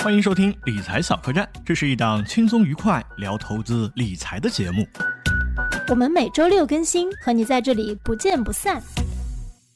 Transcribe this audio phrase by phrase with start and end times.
[0.00, 4.86] 欢迎收听理财小客栈，这是一档轻松愉快聊投资理财的节目。
[5.88, 8.80] 我们每周六更新，和你在这里不见不散。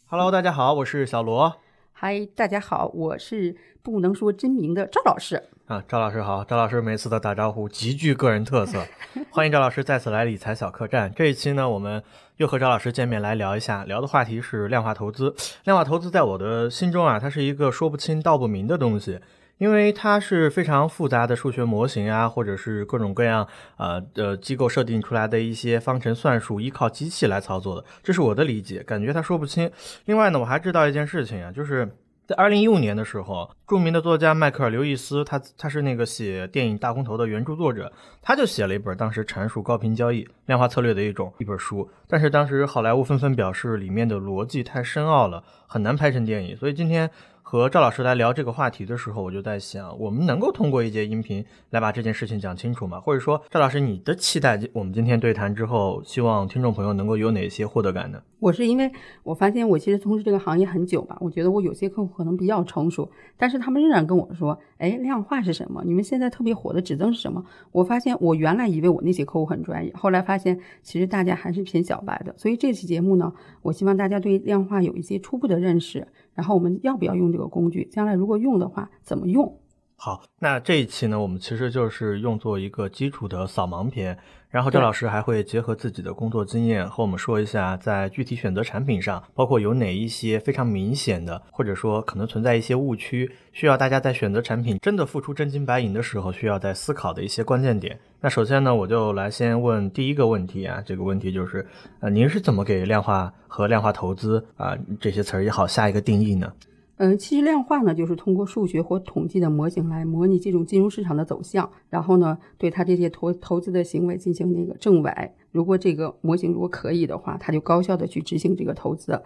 [0.06, 1.52] Hello，大家好，我是小罗
[1.92, 5.42] 嗨，大家好，我是不能说真名的赵老师。
[5.66, 8.86] 啊，赵老师好，赵老师每次的打招呼极具个人特色，
[9.28, 11.12] 欢迎赵老师再次来理财小客栈。
[11.16, 12.00] 这一期呢，我们
[12.36, 15.34] 又和赵老师见面来聊一下，聊的话题是量化投资。
[15.64, 19.18] 量化投资在我的心中啊，它是一个说不清道不明的东西。
[19.62, 29.70] 因为它是非常复杂的数学模型啊，或者是各种各样呃呃机构设定出来的一些方程算术，依靠机器来操作的，这是我的理解，感觉它说不清。
[30.06, 31.88] 另外呢，我还知道一件事情啊，就是
[32.26, 47.08] 在二零一五年的时候，著名的作家迈克尔·刘易斯，他他是那个写电影《大空头》的原著作者，他就写了一本当时阐述高频交易量化策略的一种一本书，但是当时好莱坞纷纷表示里面的逻辑太深奥了，很难拍成电影，所以今天。
[47.52, 52.98] 和赵老师来聊这个话题的时候，我就在想，我们能够通过一节音频来把这件事情讲清楚吗？
[52.98, 58.22] 或者说，赵老师，你的期待，我们今天对谈之后，希望听众朋友能够有哪些获得感呢？
[58.38, 58.90] 我是因为
[59.22, 65.82] 我发现我其实从事这个行业很久吧，我觉得我有些客户可能比较成熟，但是他们仍然跟我说，哎，量化是什么？
[65.84, 67.44] 你们现在特别火的指增是什么？
[67.70, 72.34] 我发现我原来以为我那些客户很专业，后来发现其实大家还是偏小白的。
[72.38, 73.30] 所以这期节目呢，
[73.60, 77.84] 我希望大家对量化有一些初步的认识，然后我们要不要用这个工具？
[77.86, 79.58] 将来如果用的话，怎么用？
[80.04, 84.18] 好，那这一期呢，我们其实就是用作一个基础的扫盲篇，
[84.50, 97.96] 然后赵老师还会结合自己的工作经验和我们说一下，在具体选择产品上，包括有哪一些非常明显的，或者说可能存在一些误区，需要大家在选择产品真的付出真金白银的时候，需要在思考的一些关键点。
[98.20, 101.64] 那首先呢，我就来先问第一个问题啊，这个问题就是，
[102.00, 106.52] 呃，您是怎么给量化和量化投资啊、这些词儿也好下一个定义呢？
[106.98, 115.32] 嗯，其实量化呢，就是通过数学或统计的模型来模拟这种金融市场的走向，然后呢，对它这些投投资的行为进行那个证伪。
[115.50, 119.20] 如果这个模型如果可以的话，它就高效的去执行这个投资。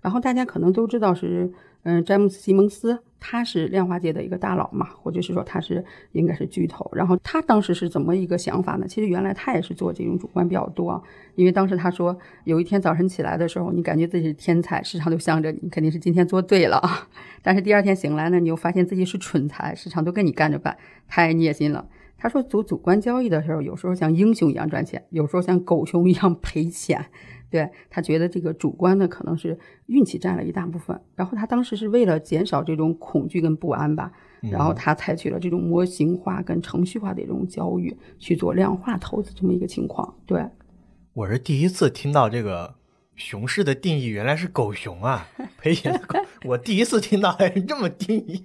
[0.00, 1.52] 然后大家可能都知道是，
[1.88, 6.90] 嗯，詹姆斯·西蒙斯，他是量化界的一个大佬嘛，或者是说他是应该是巨头。
[6.92, 8.88] 然后他当时是怎么一个想法呢？
[8.88, 11.00] 其实原来他也是做这种主观比较多，
[11.36, 16.82] 因为当时他说，有一天早晨起来的时候，你感觉自己是天才，市场就向着你，肯定是今天做对了。
[17.40, 20.76] 但是第二天醒来呢，你又发现自己是蠢材，市场都跟你干着办，
[21.06, 21.86] 太虐心了。
[22.18, 27.06] 他说做主观交易的时候，有时候像英雄一样赚钱，有时候像狗熊一样赔钱。
[27.50, 31.00] 对他觉得这个主观的，可能是运气占了一大部分。
[31.14, 34.12] 然后他当时是为了减少这种恐惧跟不安吧，
[34.42, 40.14] 然后他采取了这种模型化跟程序化的这种交易，去做量化投资这么一个情况。
[40.26, 40.44] 对，
[41.12, 42.74] 我是第一次听到这个
[43.14, 46.18] 熊市的定义，原来是狗熊啊，赔钱的狗。
[46.44, 48.42] 我第一次听到还是这么定义。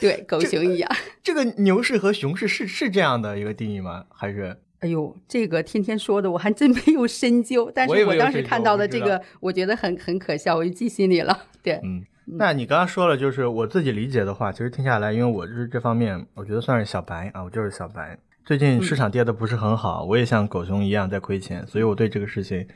[0.00, 0.90] 对，狗熊一样。
[1.22, 4.06] 这个牛市和熊市是是这样的一个定义吗？
[4.10, 4.56] 还是？
[4.80, 7.70] 哎呦，这个天天说的，我还真没有深究。
[7.74, 11.36] 但是我当时看到的这个，我觉得很很可笑，我就记心里了。
[11.62, 18.16] 对，嗯，那你刚刚说了，就是我自己理解的话，其实听下来，因为我是这方面，我觉得算是小白啊，我就是小白。
[18.44, 22.66] 最近市场跌的不是很好，我也像狗熊一样在亏钱，所以我对这个事情，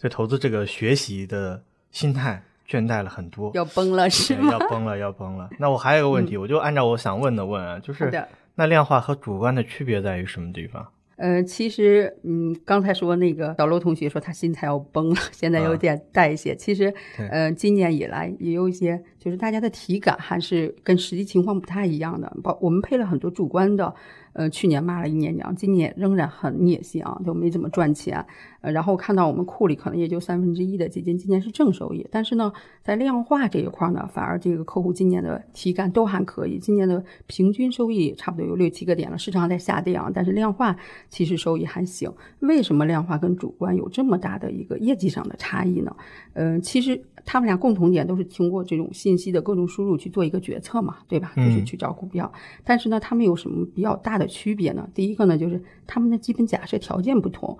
[0.00, 3.50] 对投资这个学习的心态倦怠了很多。
[3.54, 4.52] 要崩了是吗？
[4.52, 5.50] 要崩了，要崩了。
[5.58, 8.10] 那我还有一个问题，我就按照我想问的问啊，就是。
[8.60, 10.88] 那量化和主观的区别在于什么地方？
[11.18, 16.54] 呃，其实，嗯，刚才说那个小罗同学说他心态要崩了，现在有点代谢。
[16.54, 22.34] 其实，嗯呃，今年以来也有一些，就是大家的体感还是跟实际情况不太一样的。
[22.42, 23.94] 包我们配了很多主观的，
[24.32, 28.24] 呃，去年骂了一年娘，今年仍然很孽性啊，就没怎么赚钱。
[28.60, 32.50] 呃，然后看到我们库里可能也就三分之一的基金今年是正收益，但是呢，
[32.82, 40.74] 在量化这一块呢，反而这个客户今年的体感都还可以，今年的平均收益差不多有六七个点了，市场在下跌啊，但是量化
[41.10, 42.10] 其实收益还行。
[42.40, 45.94] 为什么量化跟主观有这么大的一个业绩上的差异呢？
[46.32, 47.00] 呃，其实
[47.30, 51.30] 他们俩共同点都是通过这种信息的各种输入去做一个决策嘛，对吧？
[51.36, 52.32] 就是嗯去找股票。
[52.64, 54.88] 但是呢，他们有什么比较大的区别呢？
[54.94, 57.58] 第一个呢，就是他们的基本假设条件不同。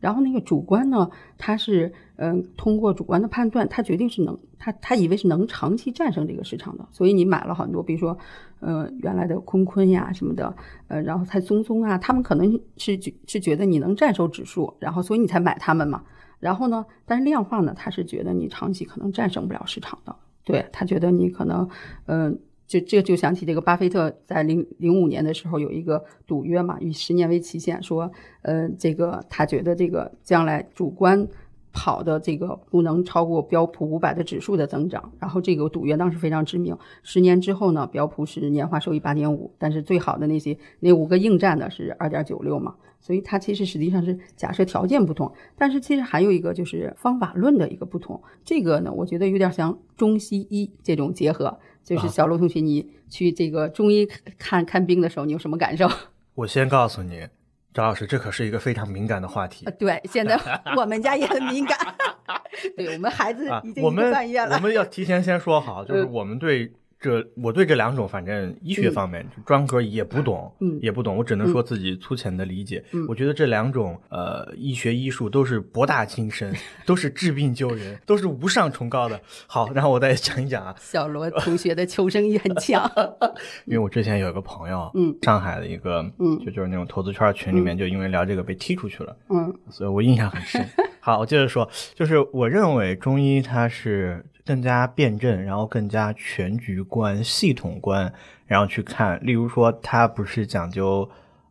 [0.00, 8.16] 然后那个主观呢，他是嗯、通过主观的判断，他决定是能他他以为是能长期战胜这个市场的，所以你买了很多，比如说
[8.60, 10.56] 呃原来的坤坤呀什么的，
[10.88, 16.02] 呃然后蔡松松啊，他们可能是觉是觉得你能战胜指数，然后所以你才买他们嘛。
[16.42, 21.66] 然后呢，但是量化呢，他是觉得你长期可能战胜不了市场的，对他觉得你可能
[22.06, 22.38] 嗯。
[22.64, 28.10] 就这就想起这个巴菲特在零零五年的时候有一个赌约嘛，以十年为期限，说，
[28.40, 31.28] 呃，这个他觉得这个将来主观
[31.72, 35.12] 跑的这个不能超过标普五百的指数的增长。
[35.18, 42.74] 然后这个赌约当时非常知名，十年之后呢，标普是年化收益八点五，但是最好的那些那五个应战的是二点九六嘛。
[43.00, 48.22] 所以它其实实际上是假设条件不同，但是其实还有一个就是方法论的一个不同。
[48.44, 51.58] 这个呢，我觉得有点像中西医这种结合。
[51.82, 54.06] 就是小陆同学，你去这个中医
[54.38, 55.88] 看看病的时候，你有什么感受？
[56.36, 57.26] 我先告诉你，
[57.72, 59.64] 张老师，这可是一个非常敏感的话题。
[59.78, 60.38] 对，现在
[60.76, 61.78] 我们家也很敏感。
[62.76, 64.56] 对我们孩子已经一个半月了。
[64.56, 66.72] 我们要提前先说好，就是我们对。
[67.02, 72.82] 这我对这两种，反正医学方面专科也不懂，嗯，也不懂，我只能说自己粗浅的理解。
[73.08, 76.54] 我觉得这两种呃医学医术都是博大精深，
[76.86, 79.20] 都是治病救人，都是无上崇高的。
[79.48, 80.72] 好，然后我再讲一讲啊。
[80.78, 82.88] 小罗同学的求生欲很强，
[83.66, 90.64] 因为我之前有一个朋友，嗯，上海的一个，嗯，就就是那种投资圈群里面，就因为聊这个被踢出去了，嗯，所以我印象很深。
[91.00, 94.24] 好，我接着说，就是我认为中医它是。
[94.44, 98.12] 更加辩证，然后更加全局观、系统观，
[98.46, 99.18] 然后去看。
[99.24, 101.08] 例如说，他不是讲究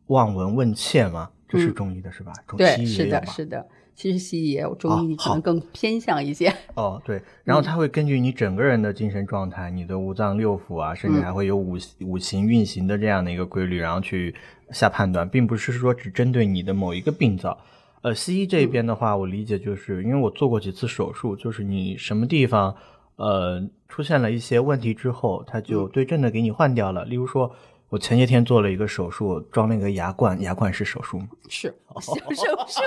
[0.07, 1.29] 望闻问切吗？
[1.47, 2.31] 这是中医的是吧？
[2.57, 3.67] 对，是的，是的。
[3.93, 6.51] 其实西医也有，中医可能更偏向一些。
[6.75, 7.21] 哦，对。
[7.43, 14.33] 然后它会根据你整个人的精神状态、你的五脏六腑啊，甚至还会有五五行运行的这样的一个规律，然后去
[14.71, 17.57] 下判断，并不是说只针对你的某一个病灶。
[18.01, 22.75] 呃，西医这边的话，我理解就是因为我做过几次手术，就是你什么地方，
[23.17, 27.05] 呃，出现了一些问题之后，他就对症的给你换掉了。
[27.05, 27.55] 例如说，
[27.89, 31.27] 我前些天做了一个手术，装了一个牙冠，牙冠是手术吗？
[31.47, 32.19] 是 小，手
[32.67, 32.81] 术。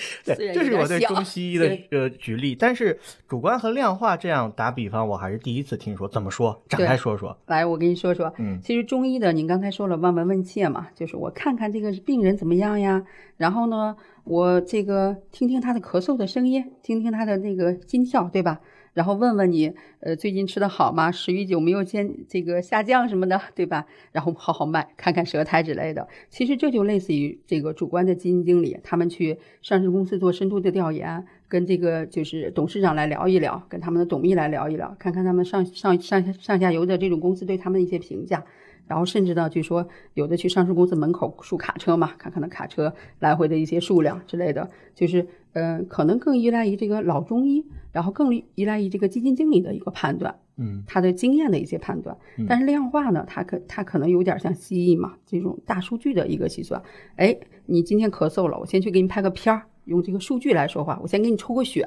[0.24, 2.98] 对，这是我对中西医的呃举例，但是
[3.28, 6.08] 主观和量化这样打比方，我还是第一次听说。
[6.08, 6.62] 怎么说？
[6.68, 7.36] 展开说说。
[7.46, 8.32] 来，我跟你说说。
[8.38, 13.04] 嗯，其实中医的，您刚才说了望闻问切嘛，就是我看看这个病人怎么样呀，
[13.36, 18.60] 然后呢，我这个听听他的咳嗽的声音，听听他的那个心跳，对吧？
[18.94, 21.10] 然后问问你，呃，最近吃的好吗？
[21.10, 23.86] 食欲有没有见这个下降什么的，对吧？
[24.12, 26.06] 然后好好卖，看看舌苔之类的。
[26.28, 38.44] 其实这就类似于这个主观的基金经理，他们去上市公司做深度的调研，跟这个就是董事长来聊一聊，跟他们的董秘来聊一聊，看看他们上上上上下游的这种公司对他们的一些评价。
[38.92, 45.26] 然后甚至呢，据说有的去上市公司门口数卡车嘛，看看那卡车来回的一些数量之类的，就是。
[45.54, 47.62] 嗯，可能更依赖于这个老中医，
[47.92, 52.16] 然后更依赖于这个基金经理的一个判断，嗯，他的经验的一些判断。
[52.48, 56.82] 但是量化呢，它可它可能有点像西医嘛，这种大数据的一个计算。
[57.16, 57.36] 哎，
[57.66, 60.98] 你今天咳嗽了，我先去给你拍个片儿，用这个数据来说话。
[61.02, 61.86] 我先给你抽个血，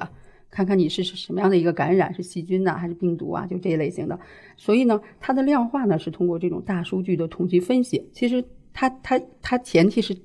[0.50, 3.46] 看看你是什么样的一个感染，是细菌呐还是病毒啊？
[3.46, 4.18] 就这一类型的。
[4.56, 8.08] 所以呢，它的量化呢是通过这种大数据的统计分析。
[8.12, 10.16] 其实它它它前提是。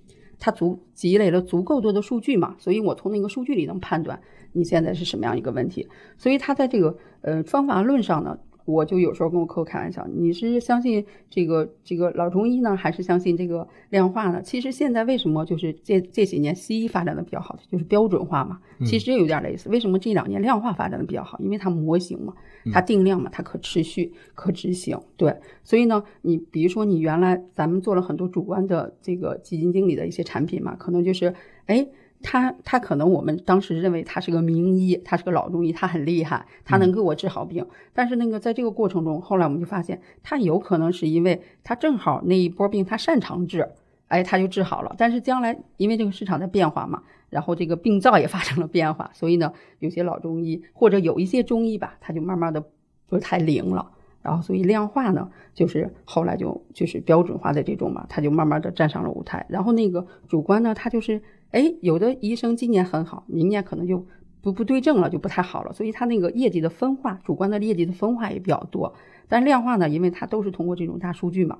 [0.43, 4.19] 它足积累了足够多的数据嘛，所以我从那个数据里能判断
[4.53, 5.87] 你现在是什么样一个问题。
[6.17, 8.39] 所以它在这个呃方法论上呢。
[8.65, 14.41] 我就有时候跟我客户开玩笑，你是相信这个这个老中医呢，还是相信这个量化呢？
[14.41, 19.69] 其实现在为什么就是这这几年西医发展的比较好就是标准化嘛，其实有点类似。
[19.69, 21.39] 为什么这两年量化发展的比较好？
[21.39, 22.33] 因为它模型嘛，
[22.71, 24.99] 它定量嘛，它可持续、可执行。
[25.17, 31.33] 对，所以呢，你比如说你原来咱们做了很多主观的这个基金经理的一些产品嘛，可能就是
[31.65, 31.87] 哎。
[32.23, 37.65] 他他可能我们当时认为他是个名医，他是个老中医，他很厉害，他能给我治好病。
[37.93, 43.67] 但是那个在这个过程中，后来我们就发现，他有可能是因为他正好那一波病他擅长治，
[44.07, 44.95] 哎，他就治好了。
[44.97, 52.61] 但是将来因为这个市场在变化嘛，然后这个病灶也发生了变化，所以呢，有些老中医或者有一些中医吧，他就慢慢的
[53.07, 53.91] 不是太灵了。
[54.21, 59.45] 然后所以量化呢，就是后来就就是标准化的这种嘛，他就慢慢的站上了舞台。
[59.49, 61.21] 然后那个主观呢，他就是。
[61.51, 64.05] 哎，有的医生今年很好，明年可能就
[64.41, 65.73] 不不对症了，就不太好了。
[65.73, 68.93] 所以他那个业绩的分化，主观的业绩的分化也比较多。
[69.27, 71.59] 但是量化呢，因为它都是通过这种大数据嘛，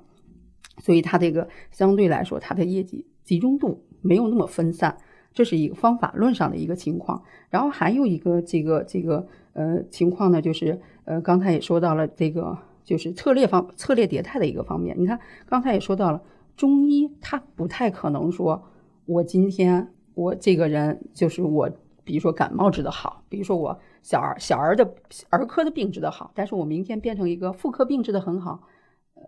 [0.78, 4.96] 所以它这个相对来说，它的业绩集中度没有那么分散。
[5.34, 7.22] 这是一个方法论上的一个情况。
[7.50, 14.96] 然后还有一个这个这个呃情况呢，就是呃刚才也说到了这个就是策略方策略迭代的一个方面。
[14.98, 16.22] 你看刚才也说到了，
[16.56, 18.64] 中医它不太可能说。
[19.06, 21.70] 我今天我这个人就是我，
[22.04, 24.94] 比如说感冒治得好，比如说我小儿小儿的
[25.30, 28.60] 儿科的病治得好，但是我明天变成一个妇科病治得很好，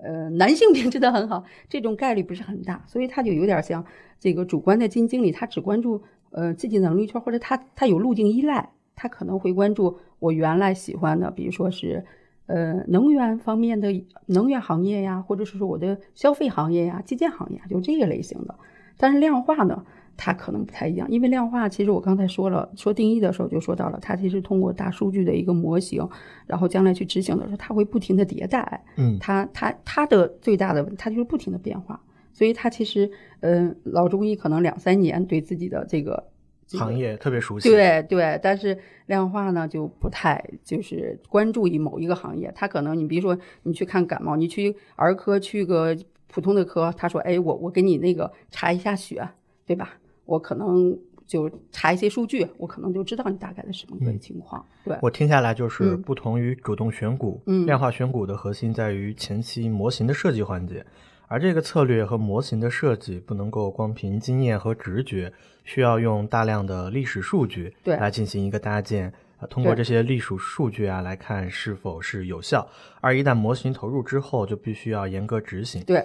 [0.02, 3.84] 呃，男性病治得很好，这种概率不是很大，所以他就有点像
[4.20, 12.04] 这个主观的基金经理，他只关注呃自己能力圈，或者他他有路径依赖，他可能会关注我原来喜欢的，比如说是
[12.46, 13.88] 呃能源方面的
[14.26, 18.54] 能源行业呀，或者是说我的消费行业呀、基建行业，就这个类型的。
[18.96, 19.84] 但是量化呢，
[20.16, 21.10] 它可能不太一样。
[21.10, 26.08] 因为量化其实我刚才说了，说定义的时候就说到了，它其实通过大数据的一个模型，
[26.46, 28.84] 然后将来去执行的时候，它会不停的迭代。
[28.96, 32.00] 嗯它它它的最大的它就是不停的变化。
[32.32, 33.08] 所以它其实，
[33.40, 36.30] 嗯、老中医可能两三年对自己的这个
[36.66, 45.96] 这个行业特别熟悉。，对对，但是量化呢就不太就是关注于某一个行业，它可能你比如说你去看感冒，你去儿科去个
[46.34, 49.26] 普通的科，他说哎我我给你那个查一下血，
[49.64, 49.94] 对吧？
[50.24, 54.66] 我可能就查一些数据，我可能就知道你大概的什么个嗯情况。
[54.84, 60.84] 对，我听下来就是嗯不同于主动选股，嗯量化选股的核心在于前期模型的设计环节，
[61.28, 69.12] 而这个策略和模型的设计不能够光凭经验和直觉，需要用大量的历史数据来进行一个搭建。
[69.38, 72.66] 啊通过这些历史数据啊来看是否是有效，
[73.02, 75.82] 而一旦模型投入之后，就必须要严格执行。
[75.84, 76.02] 对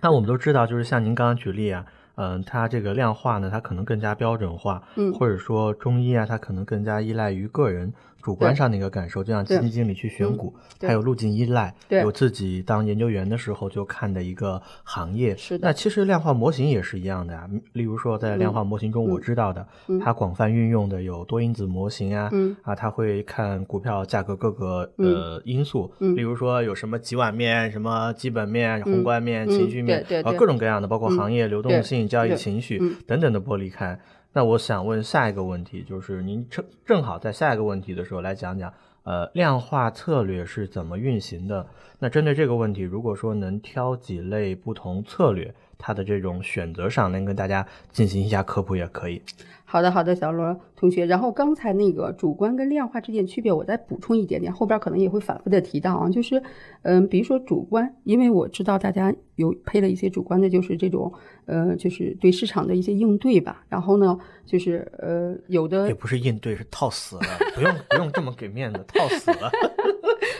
[0.00, 5.12] 那我们都知道，就是像您刚刚举例啊，嗯、它这个量化呢，它可能更加标准化，嗯。
[5.12, 12.02] 或者说中医啊，它可能更加依赖于个人主观上的一个感受，就像基金经理去选股，还有路径依赖，对。
[12.02, 15.36] 有自己当研究员的时候就看的一个行业。
[15.36, 15.68] 是的。
[15.68, 19.98] 那其实量化模型也是一样的啊，例如说在量化模型中，我嗯知道的，嗯。
[20.00, 22.54] 它广泛运用的有多因子模型啊，嗯。
[22.62, 25.14] 啊，它会看股票价格各个嗯。
[25.14, 26.14] 呃因素，嗯。
[26.16, 30.32] 例如说有什么几碗面、什么基本面、嗯宏观面、嗯情绪面，啊，对对。
[30.32, 31.16] 对各种各样的，包括嗯。
[31.16, 32.96] 行业流动对性、交易情绪嗯。
[33.06, 33.98] 等等的剥离开。
[34.32, 41.66] 那我想问下一个问题，就是您正正好在下一个问题的时候来讲讲，呃，量化策略是怎么运行的？
[41.98, 49.22] 那针对这个问题，如果说能挑几类不同策略，它的这种选择上能跟大家进行一下科普也可以。
[49.70, 51.04] 好的，好的，小罗同学。
[51.04, 56.42] 然后刚才那个主观跟量化之间区别，我再补充一点点，后边可能也会反复的提到啊，就是，
[56.82, 61.12] 嗯，比如说主观，因为我知道大家有配了一些主观的，就是这种，
[61.44, 63.62] 呃，就是对市场的一些应对吧。
[63.68, 67.22] 然后呢，就是呃，有的也不是应对，是套死了，
[67.54, 69.50] 不用不用这么给面子，套死了。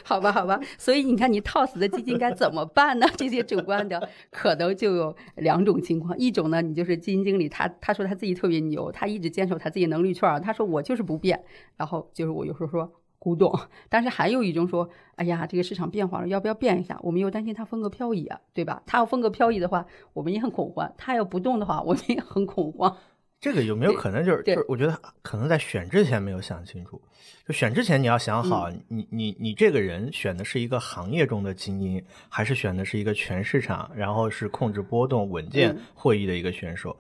[0.09, 3.07] 好吧，好吧，所以你看，你套死的基金该怎么办呢？
[3.15, 11.45] 这些主观的可能就有两种情况，一种呢，你就是基金经理，他他说他自己特别牛，他一直坚守他自己能力圈，他说我就是不变，
[11.77, 13.53] 然后就是我有时候说古董，
[13.91, 16.99] 但是还有一种说，哎呀，这个市场变化了，要不要变一下？
[17.03, 18.83] 我们又担心它风格漂移，对吧？
[18.87, 19.85] 它要风格漂移的话，
[20.15, 22.97] 我们也很恐慌；他要不动的话，我们也很恐慌。
[23.41, 27.01] 这个有没有可能就是就是我觉得可能在选之前没有想清楚，
[27.47, 28.83] 就选之前你要想好，嗯。
[28.89, 35.83] 你你你这个人选的是一个行业中的精英，还是选的是一个全市场，然后是控制波动、稳健嗯。
[35.95, 36.97] 获益的一个选手。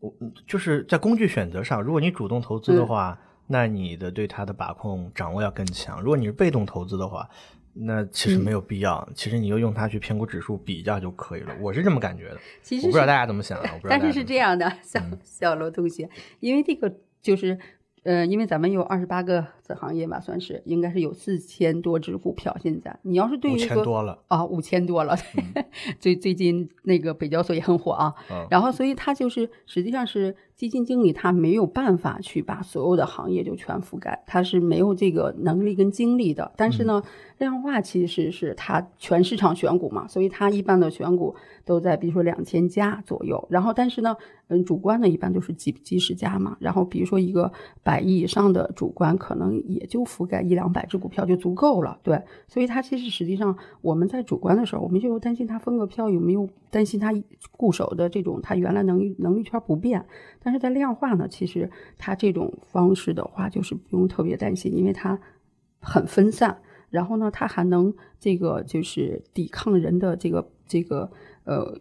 [0.00, 2.86] 我嗯就是在工具选择上，如果你主动投资的嗯。
[2.86, 7.28] 话，那你的对它的把控掌握要更强；如果你是被动投资的话，
[7.78, 11.54] 那其实嗯没有必要，其实你就用它去偏股指数比较就可以了。
[11.60, 13.70] 我是这么感觉的，其实我不知道大家怎么想啊？
[13.74, 16.08] 我不知道但是是这样的，小嗯小罗同学，
[16.40, 17.58] 因为这个就是，
[18.04, 22.56] 呃，因为咱们有二十八个子行业吧，算是应该是有四千多只股票。
[22.62, 25.16] 现在你要是对五于说千多了，啊，五千多了，
[25.98, 28.14] 最最近那个北交所也很火啊。
[28.30, 36.52] 嗯然后，所以它就是实际上是基金经理，他没有办法去把所有的行业就全覆盖，他是没有这个能力跟精力的。
[36.56, 37.02] 但是呢，
[37.38, 43.46] 量化其实是他全市场选股嘛，所以他一般的选股都在比如说两千家左右。
[43.50, 44.16] 然后，但是呢，
[44.48, 46.56] 嗯，主观呢一般都是几几十家嘛。
[46.60, 51.98] 然后，比如说一个百亿以上的主观，可能也就覆盖一两百只股票就足够了。
[52.02, 57.12] 对，所以它其实实际上我们在主观的时候，我们就担心它风格票，有没有担心它
[57.52, 60.04] 固守的这种它原来能能力圈不变。
[60.42, 65.18] 但是在量化呢，其实它这种方式的话，就是不用特别担心，因为它
[65.80, 66.58] 很分散，
[66.90, 71.10] 然后呢，它还能这个就是抵抗人的这个这个
[71.44, 71.80] 呃。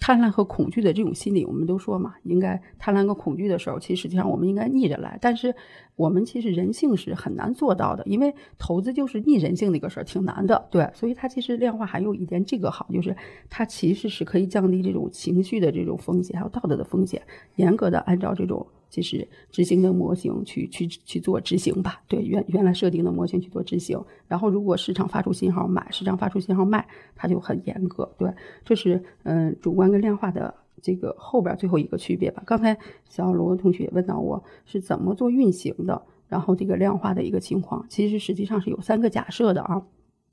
[0.00, 5.18] 贪婪和恐惧的这种心理，我们都说嘛，应该贪婪和恐惧的时候，其实实际上我们应该逆着来。
[5.20, 5.54] 但是
[5.96, 10.68] 我们其实人性是很难做到的，因为投资就是逆人性的一个事儿，挺难的。
[10.70, 13.16] 对，所以它其实量化还有一点这个好，就是
[13.50, 17.20] 它其实是可以降低这种情绪的这种风险，还有道德的风险，
[17.56, 22.02] 严格的按照这种就是执行的模型去去去做执行吧。
[22.08, 28.10] 对，原原来设定的模型去做执行，然后如果市场发出信号买，市场发出信号卖，它就很严格。
[28.18, 28.32] 对，
[28.64, 32.42] 这是嗯主观跟量化的这个后边最后一个区别吧。
[32.46, 32.76] 刚才
[33.08, 39.82] 小罗同学问到我是怎么做运行的，然后这个量化的一个情况，其实实际上是有三个假设的啊。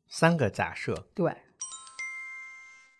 [0.07, 1.35] 三个假设，对，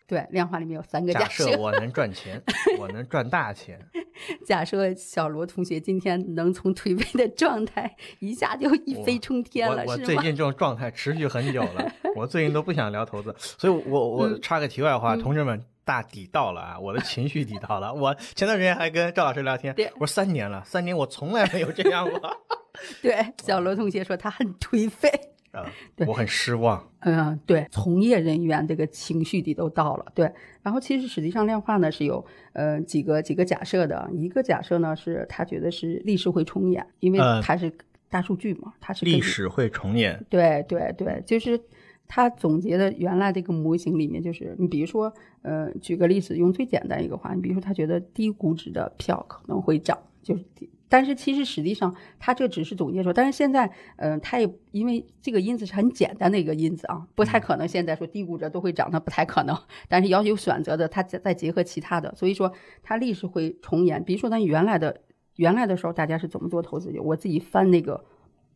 [0.08, 1.50] 对，量化里面有三个假设。
[1.50, 2.42] 设我能赚钱，
[2.78, 3.80] 我能赚大钱，
[4.46, 10.16] 假设小罗同学今天能从颓废的状态一下就一飞冲天了，我我最？
[10.18, 15.64] 近这种状态持续很久了， 我最近都不想聊投资，所以我我嗯插个题外话，嗯同志们。
[15.86, 16.80] 大抵到了啊！
[16.80, 17.94] 我的情绪抵到了。
[17.94, 22.20] 我前段时间还跟赵老师聊天，我说三年了，三年我从来没有这样过。
[23.04, 25.12] 对，小罗同学说他很颓废。
[25.56, 26.86] 啊，对我很失望。
[27.00, 30.06] 嗯，对，从业人员这个情绪底都到了。
[30.14, 30.32] 对，
[30.62, 37.72] 然后其实实际上量化呢是有呃几个几个假设的，一个假设呢是他觉得是历史会重演，因为呃它是
[38.10, 40.24] 大数据嘛，它是历史会重演。
[40.30, 41.60] 对对对，就是
[42.08, 50.44] 他总结的原来这个模型里面，就是你比如说，呃，举个例子，用最简单一个话，你比如说他觉得低估值的票可能会涨，就是。
[50.88, 59.58] 但是其实实际上，它这只是总结说，但是现在，呃，它也因为这个因子是很简单的一个因子啊，不太可能现在说低谷者都会涨，那不太可能。
[59.90, 62.54] 但是要有选择的，它再再结合其他的，所以说
[62.84, 64.04] 它历史会重演。
[64.04, 65.02] 比如说咱原来的
[65.38, 67.02] 原来的时候，大家是怎么做投资的？
[67.02, 68.06] 我自己翻那个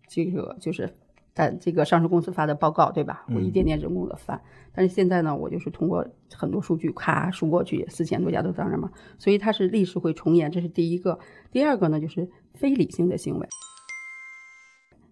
[0.08, 0.94] 这个就是
[1.40, 3.24] 在这个上市公司发的报告，对吧？
[3.34, 4.42] 我一点点人工的翻，
[4.74, 6.06] 但是现在呢，我就是通过
[6.36, 11.18] 很多数据咔输过去，四千多家都在那嘛，所以它是历史会重演，这是第一个。
[11.50, 13.48] 第二个呢，就是非理性的行为。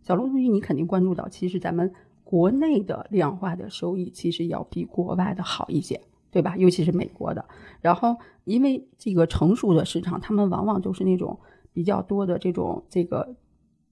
[0.02, 1.94] 小龙同学，你肯定关注到，其实咱们
[2.26, 6.58] 国内的量化的收益其实要比国外的好一些，对吧？
[6.58, 7.46] 尤其是美国的。
[7.80, 11.40] 然后，因为这个成熟的市场，他们往往都是那种
[11.72, 13.34] 比较多的这种这个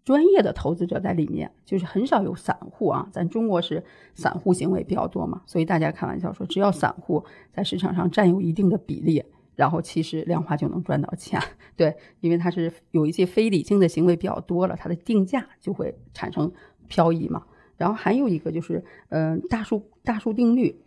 [0.06, 3.10] 专业的投资者在里面，就是很少有散户啊。
[3.12, 3.84] 咱中国是
[4.14, 9.24] 散户行为比较多嘛，所以大家开玩笑说，只要散户在市场上占有一定的比例，
[9.56, 11.42] 然后其实量化就能赚到钱。
[11.76, 16.52] 对，因为它是有一些非理性的行为比较多了，它的定价就会产生
[16.88, 17.44] 漂移嘛。
[17.76, 20.82] 然后还有一个就是，嗯、大数大数定律。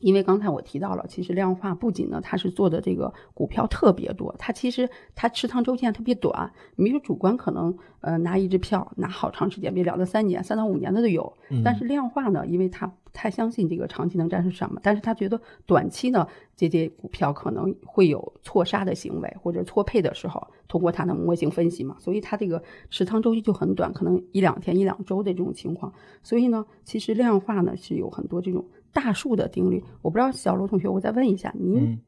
[0.00, 6.52] 因为刚才我提到了，其实量化不仅呢，它是做的这个股票特别多，它其实它持仓周期还特别短。
[6.76, 11.32] 你比如主观可能呃拿一支票拿好长时间，比如两到三年、三到五年的都有。
[11.64, 25.92] 但是量化呢，因为他不太相信这个长期能战胜市场嘛，但是他觉得短期呢这些股票可能会有错杀的行为或者错配的时候，通过他的模型分析嘛，所以他这个持仓周期就很短，可能一两天、一两周的这种情况。
[26.22, 29.82] 所以呢，其实量化呢是有很多这种大数的定律。
[30.02, 31.98] 我不知道小罗同学，我再问一下，您嗯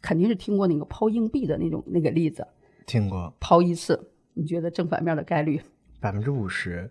[0.00, 2.46] 肯定是听过那个抛硬币的那种那个例子，
[2.86, 4.00] 听过抛一次，
[4.38, 5.60] 你觉得正反面的概率？
[6.00, 6.88] 百分之五十，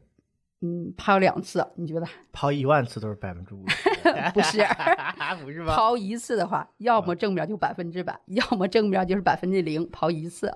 [0.61, 2.05] 嗯，抛两次，你觉得？
[2.33, 3.89] 抛一万次都是百分之五十，
[4.35, 4.59] 不是
[5.45, 5.73] 不是吧？
[5.73, 9.89] 抛一次的话，要么正面就百分之百， 要么正面就是百分之零。
[9.89, 10.53] 抛一次，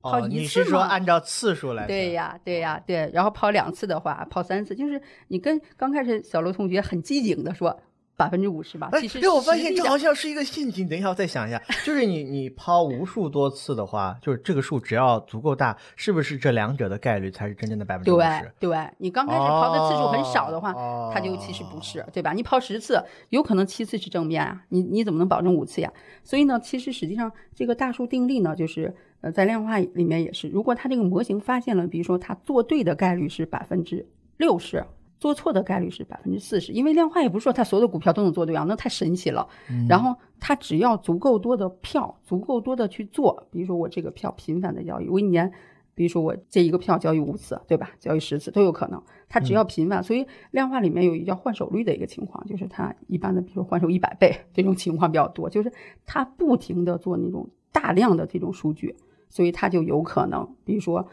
[0.00, 1.86] 抛哦，一你是说按照次数来？
[1.86, 3.10] 对，呀，对呀，对。
[3.12, 7.78] 然后抛两次的话，抛三次，就是你跟刚开始小罗同学很机警的说
[8.16, 10.88] 百分之五十吧，哎其实，对，我发现这好像是一个陷阱。
[10.88, 18.52] 等一下，我再想一下，就是你你抛无数多次的话，就是这个数只要足够大，是不是这两者的概率才是真正的百分之五对十？
[18.60, 22.32] 对，你刚开始抛的次数很少的话，哦它就其实不是，对吧？
[22.32, 25.92] 你抛十次，有可能七次是正面啊，你你怎么能保证五次呀？
[26.22, 34.84] 所以呢，其实实际上这个大数定律呢，就是呃，在量化里面也是，如果它这个模型发现了，比如说它做对的概率是百分之六十。
[35.24, 39.48] 做错的概率是百分之四十，因为量化也不是说它所有的股票都能做对啊，那太神奇了。
[39.88, 45.50] 然后它只要足够多的票，足够多的去做，比如说我这个票频繁的交易，我一年，
[45.94, 47.92] 比如说我这一个票交易五次，对吧？
[47.98, 50.02] 交易十次都有可能，它只要频繁。
[50.02, 55.72] 所以量化里面有一个叫换手率的一个情况，就是它一般的，比如说换手一百倍这种情况比较多，就是
[56.04, 58.94] 它不停的做那种大量的这种数据，
[59.30, 61.08] 所以它就有可能，比如说。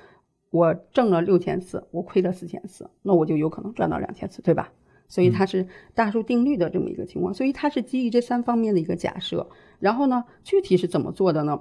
[0.52, 4.72] 我挣了六千次，我亏了四千次，那我就有可能赚到两千次，对吧？
[5.08, 9.50] 所以它是大数定律的这么一个情况，所以它是基于这三方面的一个假设。
[9.80, 11.60] 然后呢，具体是怎么做的呢？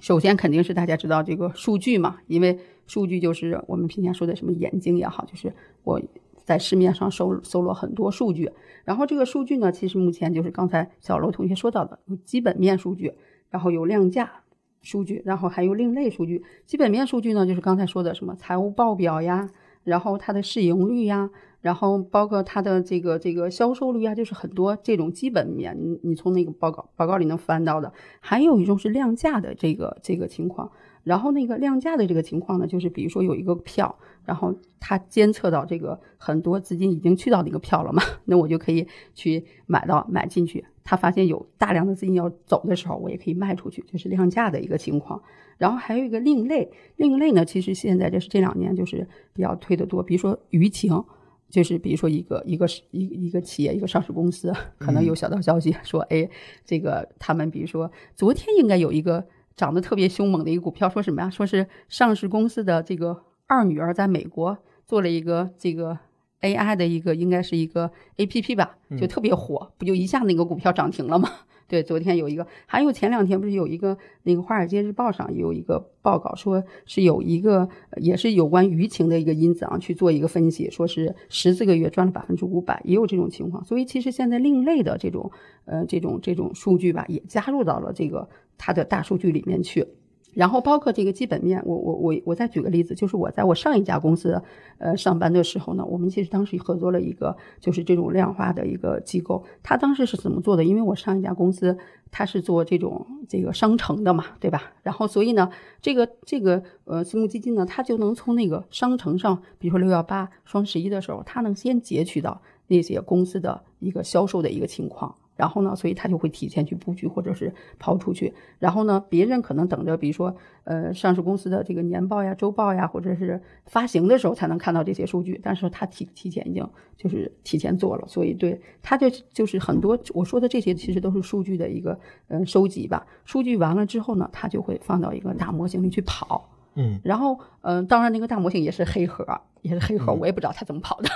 [0.00, 6.00] 首先肯定是大家知道这个数据嘛，因为数据就是我们平常说的什么眼睛也好，就是我
[6.44, 8.50] 在市面上搜搜罗很多数据，
[8.84, 13.12] 然后这个数据呢，其实目前就是刚才小楼同学说到的，有基本面数据，
[13.50, 14.43] 然后有量价。
[14.84, 16.44] 数据，然后还有另类数据。
[16.64, 19.50] 基本面数据呢，就是刚才说的什么财务报表呀，
[19.82, 27.92] 然后它的市盈率呀，然后包括它的这个这个销售率啊，就是很多这种基本面，你你从那个报告报告里能翻到的。
[28.20, 30.70] 还有一种是量价的这个这个情况。
[31.02, 40.64] 然后那个量价的这个情况呢，就是比如说有一个票，然后它监测到这个很多资金已经去到那个票了嘛， 那我就可以去买到买进去。
[40.84, 45.20] 他发现有大量的资金要走的时候，我也可以卖出去，这是量价的一个情况。
[45.56, 51.02] 然后还有一个另类，另类呢，其实现在这是这两年就是比较推的多，比如说舆情，
[51.48, 56.28] 就是比如说一个一个一一个企业一个上市公司，可能有小道消息说，哎，
[56.64, 59.24] 这个他们比如说昨天应该有一个
[59.56, 61.30] 涨得特别凶猛的一个股票，说什么呀？
[61.30, 65.98] 说是上市公司的这个二女儿在美国做了一个这个
[66.44, 71.28] AI 的一个应该是一个 APP 吧，嗯就特别火，不就一下那个股票涨停了吗？
[71.66, 83.64] 对，昨天有一个，还有前两天不是有一个那个《华尔街日报》上有一个报告，说是有一个呃也是有关舆情的一个因子啊，去做一个分析，说是十四个月赚了百分之五百，也有这种情况。
[83.64, 85.32] 所以其实现在另类的这种
[85.64, 88.28] 呃这种这种数据吧，也加入到了这个
[88.58, 89.86] 它的大数据里面去。
[90.34, 94.42] 然后包括这个基本面，我我我我再举个例子，就是我在我上一家公司
[94.78, 100.64] 呃上班的时候呢，我们其实当时合作了一个就是这种量化的一个机构，他当时是怎么做的？
[100.64, 101.78] 因为我上一家公司
[102.10, 104.72] 他是做这种这个商城的嘛，对吧？
[104.82, 115.14] 然后所以呢，这个这个呃私募基金呢，它就能从那个商城上，比如说六幺八、双十一的时候，它能先截取到那些公司的一个销售的一个情况。
[115.36, 118.32] 然后呢，所以他就会提前去布局或者是抛出去。
[118.58, 125.40] 然后呢，别人可能等着，比如说，呃，上市公司的这个年报呀、周报呀，或者是发行的时候才能看到这些数据。
[125.42, 133.06] 但是他提提前已经就是提前做了，所以对他这就是很多我说的这些其实都是数据的一个呃收集吧。
[133.24, 136.50] 数据完了之后呢，他就会放到一个大模型里去跑。
[136.76, 139.24] 嗯，然后，嗯、呃，当然那个大模型也是黑盒，
[139.62, 141.08] 也是黑盒，我也不知道他怎么跑的。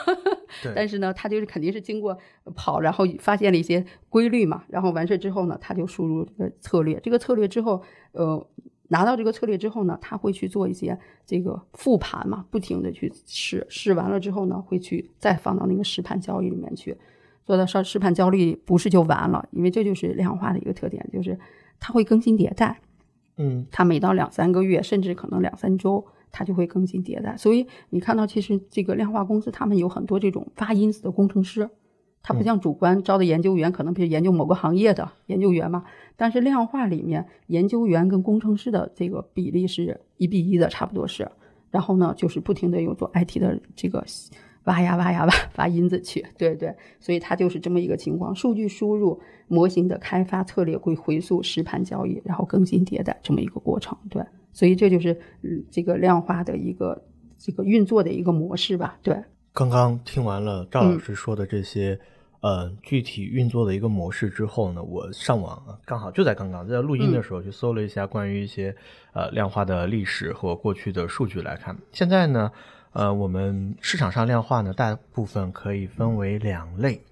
[0.63, 2.17] 对但是呢，他就是肯定是经过
[2.55, 6.99] 跑，然后发现了一些规律嘛，然后完事之后呢，他就输入这个策略。
[7.03, 8.47] 这个策略之后，呃，
[8.89, 16.97] 拿到这个策略之后呢，他会去做一些这个复盘嘛，不停的去试，试完了之后呢，会去再放到那个实盘交易里面去。
[17.45, 21.39] 做到上实盘交易不是就完了，因为这就是量化的一个特点，就是
[21.81, 22.79] 它会更新迭代。
[23.39, 27.37] 嗯，它每到两三个月，甚至可能两三周，它就会更新迭代。
[27.37, 31.69] 所以你看到，其实这个量化公司他们有很多这种发因子的工程师，
[32.23, 35.85] 他不像主观招的研究员，可能比如研究某个行业的研究员嘛。
[36.17, 41.31] 但是量化里面，研究员跟工程师的这个比例是一比一的，差不多是。
[41.71, 44.05] 然后呢，就是不停的有做 IT 的这个
[44.65, 53.97] 挖呀挖呀挖 挖因子去，对对，所以它就是这么一个情况：数据输入、模型的开发、策略会回溯、实盘交易，然后更新迭代这么一个过程。
[54.11, 57.03] 对，所以这就是嗯这个量化的一个
[57.39, 58.99] 这个运作的一个模式吧。
[59.03, 59.17] 对，
[59.53, 61.99] 刚刚听完了赵老师说的这些。
[62.41, 68.73] 呃，具体运作的一个模式之后呢，我上网刚好就在刚刚在录音的时候去搜了一下关于一些
[69.13, 71.77] 呃量化的历史和过去的数据来看。
[71.91, 72.53] 现在呢，
[72.93, 77.03] 呃，我们市场上量化呢，大部分可以分为两类，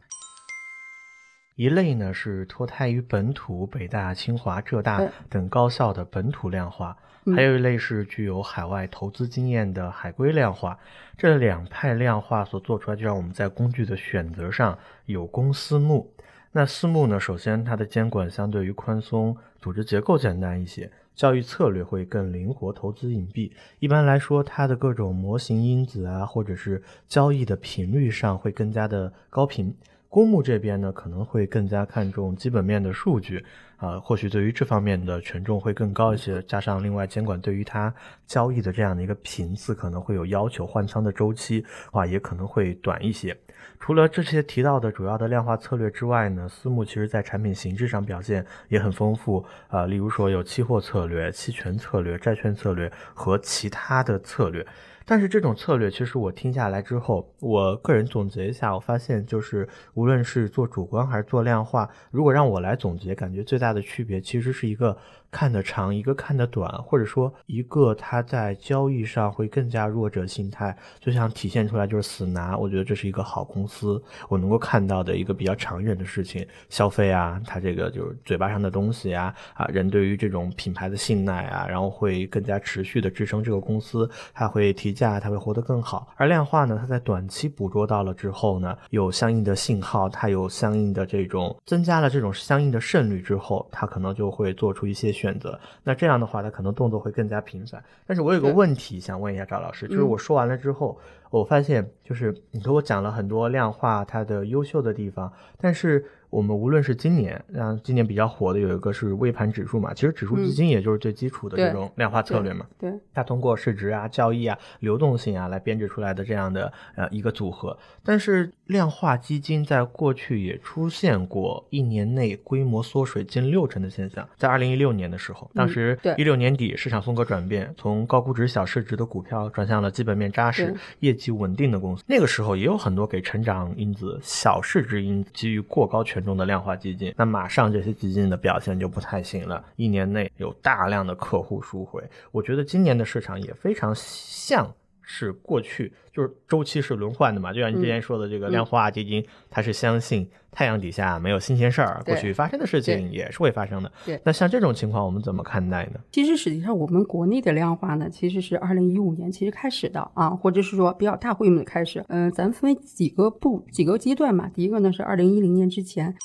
[1.56, 6.96] 一类呢是脱胎于本土北大、清华、浙大等高校的本土量化。
[7.34, 10.78] 还有一类是具有海外投资经验的海归量化，
[11.18, 16.12] 这两派量化所做出来，就让我们在工具的选择上有公私募。
[16.52, 23.52] 那私募呢，首先它的监管相对于宽松，组织结构简单一些，交易策略会更灵活，投资隐蔽。
[23.78, 29.74] 一般来说，它的各种模型因子啊，或者是交易的频率上会更加的高频。
[30.08, 33.44] 公募这边呢，可能会更加看重基本面的数据，
[33.78, 36.42] 呃，或许对于这方面的权重会更高一些。
[36.42, 37.94] 加上另外监管对于它
[38.26, 43.36] 交易的这样的一个频次可能会有要求，换仓的周期啊也可能会短一些。
[43.78, 54.66] 除了这些提到的主要的量化策略之外呢，私募其实在产品形式上表现也很丰富啊、例如说有期货策略、期权策略、债券策略和其他的策略。
[55.08, 64.98] 但是这种策略，其实我听下来之后，我个人总结一下，我发现就是无论是做主观还是做量化，如果让我来总结，感觉最大的区别其实是一个
[65.36, 72.56] 看得长，一个看得短，或者说一个他在交易上会更加弱者心态，就像体现出来就是死拿。
[72.56, 84.96] 我觉得这是一个好公司，我能够看到的一个比较长远的事情，消费啊，它这个就是嘴巴上的东西啊，啊，人对于这种品牌的信赖啊，然后会更加持续的支撑这个公司，它会提。
[84.96, 95.58] 价它会活得更好，而量化呢，它在短期捕捉到了之后呢，有相应的信号，它有相应的这种增加了这种相应的胜率之后，它可能就会做出一些选择。
[95.82, 97.82] 那这样的话，他可能动作会更加频繁。
[98.06, 100.98] 但是我有个问题想问一下赵老师，就是我说完了之后，
[101.30, 106.04] 我发现就是你给我讲了很多量化它的优秀的地方，但是。
[106.30, 112.66] 我们无论是今年，像今年比较火的有一个是微盘指数嘛，其实指数基金也就是最基础的这种量化策略嘛。
[112.78, 117.78] 对，它通过市值啊、交易啊、流动性啊来编制出来的这样的呃一个组合。
[118.02, 132.02] 但是量化基金在过去也出现过一年内规模缩水近六成的现象，在二零一六年的时候，当时一六年底市场风格转变，从高估值小市值的股票转向了基本面扎实、业绩稳定的公司。
[132.06, 136.15] 那个时候也有很多给成长因子、小市值因子给予过高权。
[136.24, 142.02] 中的量化基金，那马上这些基金的表现就不太行了，一年内有大量的客户赎回。
[142.30, 144.72] 我觉得今年的市场也非常像
[145.08, 147.52] 是过去就是周期是轮换的嘛？
[147.52, 153.92] 就像你之前说的，这个嗯量化基金，它是相信太阳底下没有新鲜事儿，过去发生的事情也是会发生的。
[154.04, 156.00] 对那像这种情况，我们怎么看待呢？
[156.10, 162.04] 其实实际上我们国内的量化呢，其实是二零一五年其实开始的啊，或者是说比较大规模的开始。
[162.08, 164.48] 嗯、咱分为几个步几个阶段嘛。
[164.48, 166.16] 第一个呢是二零一零年之前。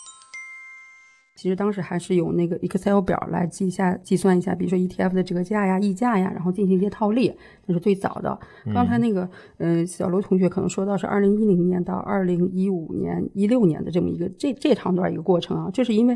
[1.41, 7.34] 其实当时还是有那个 Excel 表来计一下、计算一下，比如说 ETF 的折价呀、溢价呀，然后进行一些套利，
[7.65, 8.39] 那是最早的。
[8.71, 9.27] 刚才那个，
[9.58, 16.15] 嗯、小罗同学可能说到是二零一零年到二零一五年、一六年的这么一个这这长段一个过程啊，这是因为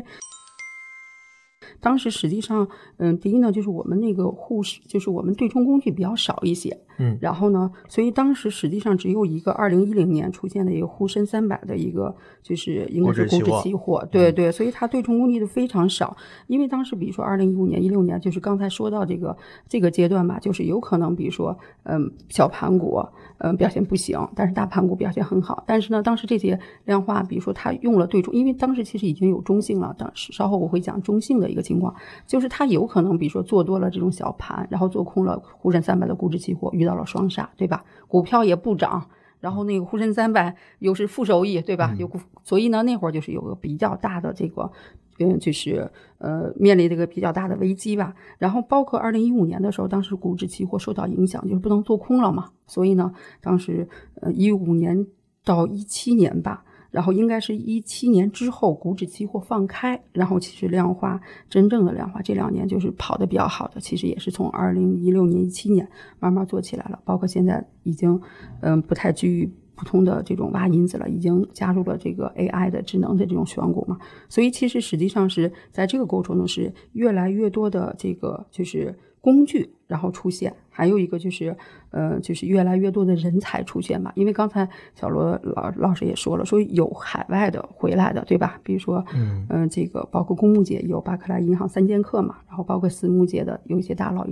[1.80, 7.16] 当时实际上，嗯，第一呢，就是我们那个护士，就是我们对冲工具比较少一些，嗯。
[7.20, 19.36] 然后呢，所以当时实际上只有一个二零一零年出现的一个沪深三百的一个，就是应该是股指期货，对对，所以它对冲工具的非常少，因为当时比如说二零一五年、一六年，就是刚才说到这个
[19.68, 23.02] 这个阶段吧，就是有可能比如说，嗯，小盘股，
[23.38, 31.94] 嗯，表现不行，但是大盘股表现很好，但是呢，当时这些量化，比如说它用了对冲，因为当时其实已经有中性了，当时稍后我会讲中性的一个情况，
[32.26, 37.84] 就是它有可能比如说做多了这种小盘，然后做空了沪深三百的股指期货，遇到了双杀，对吧？
[38.08, 39.10] 股票也不涨。
[39.38, 41.94] 然后那个沪深三百又是负收益，对吧？
[41.98, 44.72] 有股，所以呢，那会儿就是有个比较大的这个，
[45.18, 48.14] 嗯，就是呃，面临这个比较大的危机吧。
[48.38, 52.50] 然后包括二零一五年的时候，当时股指期货受到影响，就是不能做空了嘛。
[52.66, 53.86] 所以呢，当时
[54.22, 55.06] 呃一五年
[55.44, 56.64] 到一七年吧，
[56.96, 65.86] 然后应该是一七年之后，股指期货放开，然后其实量化真正的量化这两年就是跑得比较好的，其实也是从二零一六年、一七年
[66.18, 68.18] 慢慢做起来了，包括现在已经
[68.62, 73.98] 嗯不太居于普通的这种挖银子了，已经加入了这个 AI 的智能的这种选股嘛，
[74.30, 81.56] 所以其实实际上是在这个过程中是越来越多的这个就是工具然后出现，还有一个就是
[81.90, 88.60] 呃就是越来越多的人才出现嘛，因为刚才小罗老老师也说了，说有海外的回来的，对吧？
[88.62, 94.24] 比如说嗯嗯、这个包括公募界有巴克莱银行三剑客嘛，然后包括私募界的有一些大佬，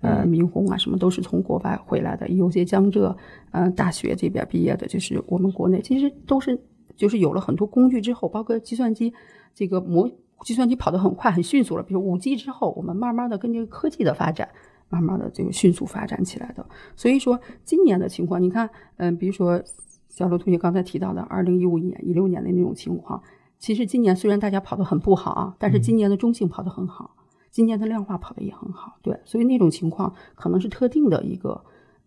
[0.00, 3.16] 呃，明红啊什么都是从国外回来的，有些江浙
[3.50, 6.56] 呃大学这边毕业的，就是我们国内其实都是
[6.94, 9.12] 就是有了很多工具之后，包括计算机
[9.52, 10.08] 这个模
[10.42, 14.48] 计算机跑得很快很迅速了，比如五 G 之后，我们慢慢的跟这个科技的发展。
[14.88, 19.60] 慢慢的这个迅速发展起来的，所以说今年的情况，你看，嗯、比如说
[20.08, 23.20] 小罗同学刚才提到的二零一五年、一六年的那种情况，
[23.58, 27.16] 其实今年虽然大家跑得很不好啊，但是今年的中性跑得很好，
[27.50, 31.64] 今年的量化跑得也很好，对，所以那种情况可能是特定的一个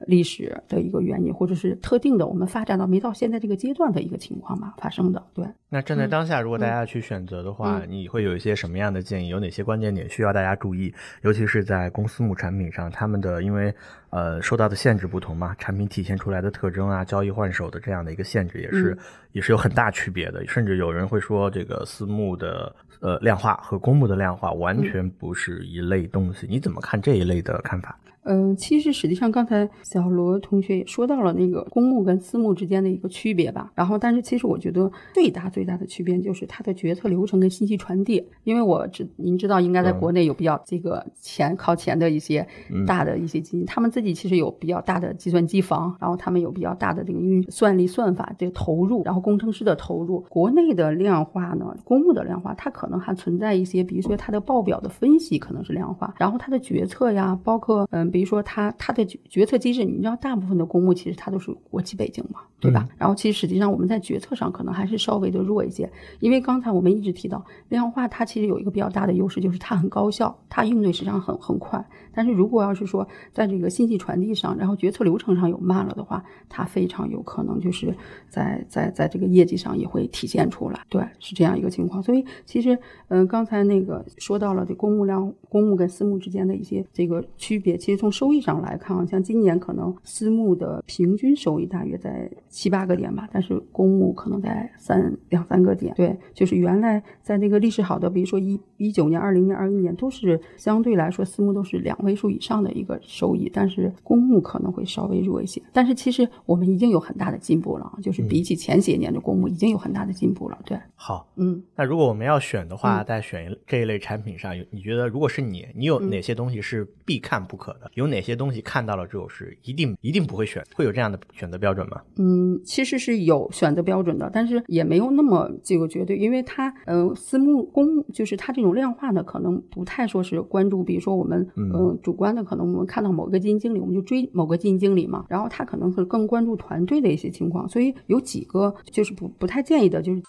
[0.07, 5.45] 历史的一个原因，或者是特定的我们发展到没到现在这个阶段的一个情况吧发生的，对。
[5.69, 9.27] 那站在嗯当下，如果大家去选择的话，你会有一些什么样的建议？
[9.27, 10.93] 有哪些关键点需要大家注意？
[11.21, 13.73] 尤其是在公司募产品上，他们的因为
[14.09, 18.97] 呃受到的限制不同嘛，产品体现出来的特征啊，交易换手的这样的一个限制也是、嗯
[19.31, 20.43] 也是有很大区别的。
[20.47, 26.47] 甚至有人会说，这个私募的呃量化和公募的量化完全不是一类东西。
[26.49, 27.95] 你怎么看这一类的看法？
[28.23, 33.71] 嗯，其实实际上刚才小罗同学也说到了那个公募跟私募之间的一个区别吧。
[33.75, 38.27] 然后，但是其实我觉得最大最大的区别就是它的决策流程跟信息传递。
[38.43, 42.47] 因为我知您知道，应该在嗯国内有比较这个前靠前的一些
[42.85, 50.19] 大的一些基金，他们自己其实有比较大的计算机房，然后他们有比较大的这个运算力算法这个投入，然后工程师的投入。
[50.29, 62.87] 国内的量化呢，公募的量化，它可能还存在一些，比如说它的报表的分析可能是量化，然后它的决策呀，包括嗯，比如说它它的决决策机制，你知道大部分的公募其实它都是国企背景嘛，对吧？
[62.97, 71.83] 然后其实实际上我们在决策上可能还是稍微的弱一些，因为刚才我们一直提到量化，它其实有一个比较大的优势，就是它很高效，它应对实际上很很快。
[72.13, 77.93] 但是如果要是说在这个信息传递上，然后决策流程上有慢了的话，它非常有可能就是
[78.29, 80.79] 在在在这个业绩上也会体现出来。
[80.89, 82.01] 对，是这样一个情况。
[82.01, 95.93] 所以其实，嗯、刚才那个说到了这公募量公募跟私募之间的一些这个区别，其实从收益上来看啊，像今年可能私募的平均收益大约在七八个点吧，但是公募可能在三两三个点。
[95.95, 105.61] 对，就是原来在那个历史好的，比如说一一九年、二零年、二一年，都是相对来说私募都是两位数以上的一个收益，但是公募可能会稍微弱一些。
[105.71, 110.57] 但是其实我们已经有很大的进步了啊，就是比起前些年的公募已经有很大的进步了。
[110.65, 111.61] 对，好，嗯。
[111.75, 117.89] 那如果我们要选的话，嗯在选这一类产品上，有你觉得如果是你，你有哪些东西是必看不可的？
[117.95, 122.01] 有哪些东西看到了之后是一定一定不会选，会有这样的选择标准吗？
[122.17, 140.21] 嗯，其实是有选择标准的，但是也没有那么这个绝对，因为它呃私募公募就是它这种量化的可能不太说是关注，比如说我们嗯呃主观的可能我们看到某个基金经理，我们就追某个基金经理嘛，然后他可能是更关注团队的一些情况，所以有几个就是不不太建议的，就是。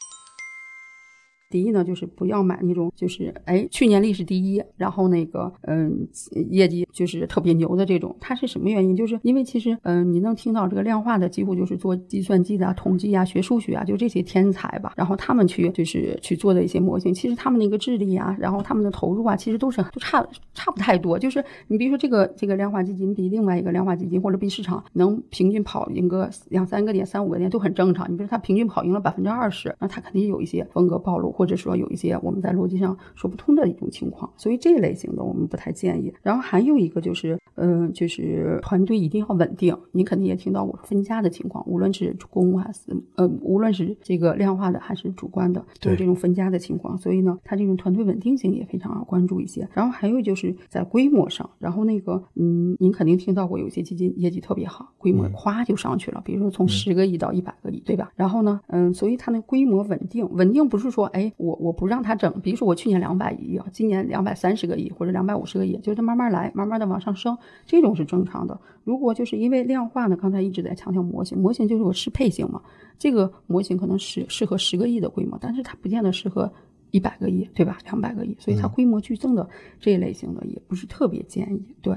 [1.51, 6.07] 第一呢，就是不要买那种就是哎去年历史第一，然后那个嗯
[6.49, 8.95] 业绩就是特别牛的这种，它是什么原因？
[8.95, 21.19] 就是因为其实嗯你能听到这个量化的几乎就是做计算机的、啊、统计啊、学数学啊，就这些天才吧，然后他们去就是去做的一些模型，其实他们那个智力啊，然后他们的投入啊，其实都是都差差不太多。
[21.19, 28.09] 就是你比如说这个这个量化基金比另外一个量化基金或者比市场能平均跑赢个两三个点、三五个点都很正常。
[28.09, 31.35] 你比如说它平均跑赢了百分之二十，那它肯定有一些风格暴露。
[31.41, 36.13] 或者说有一些我们在逻辑上说不通的一种情况，所以这一类型的我们不太建议。
[36.23, 39.75] 然后还有一个就是，嗯、呃，就是团队一定要稳定。
[39.91, 46.99] 你肯定也听到过分家的情况，无论是公募还是呃，无论是这个量化的还是主观的，都有这种分家的情况。
[46.99, 49.67] 所以呢，它这种团队稳定性也非常要关注一些。
[49.73, 58.13] 然后还有就是在规模上，然后那个嗯，您肯定听到过有些基金业绩特别好，规模夸就上去了，比如说从十个亿到一百个亿，对吧？
[58.15, 61.30] 然后呢，嗯，所以它那规模稳定，稳定不是说哎。
[61.37, 68.61] 我我不让他整，比如说我去年两百亿，今年两百三十个亿或者两百五十个亿，就是慢慢来，慢慢的往上升，这种是正常的。
[68.85, 72.63] 如果就是因为量化呢，刚才一直在强调模型，模型就是我适配性嘛，
[72.99, 76.53] 这个模型可能是适合十个亿的规模，但是它不见得适合
[76.91, 77.79] 一百个亿，对吧？
[77.85, 81.75] 两百个亿，所以它规模剧增的这一类型的也不是特别建议。
[81.83, 81.97] 对，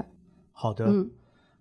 [0.52, 1.10] 好的，嗯。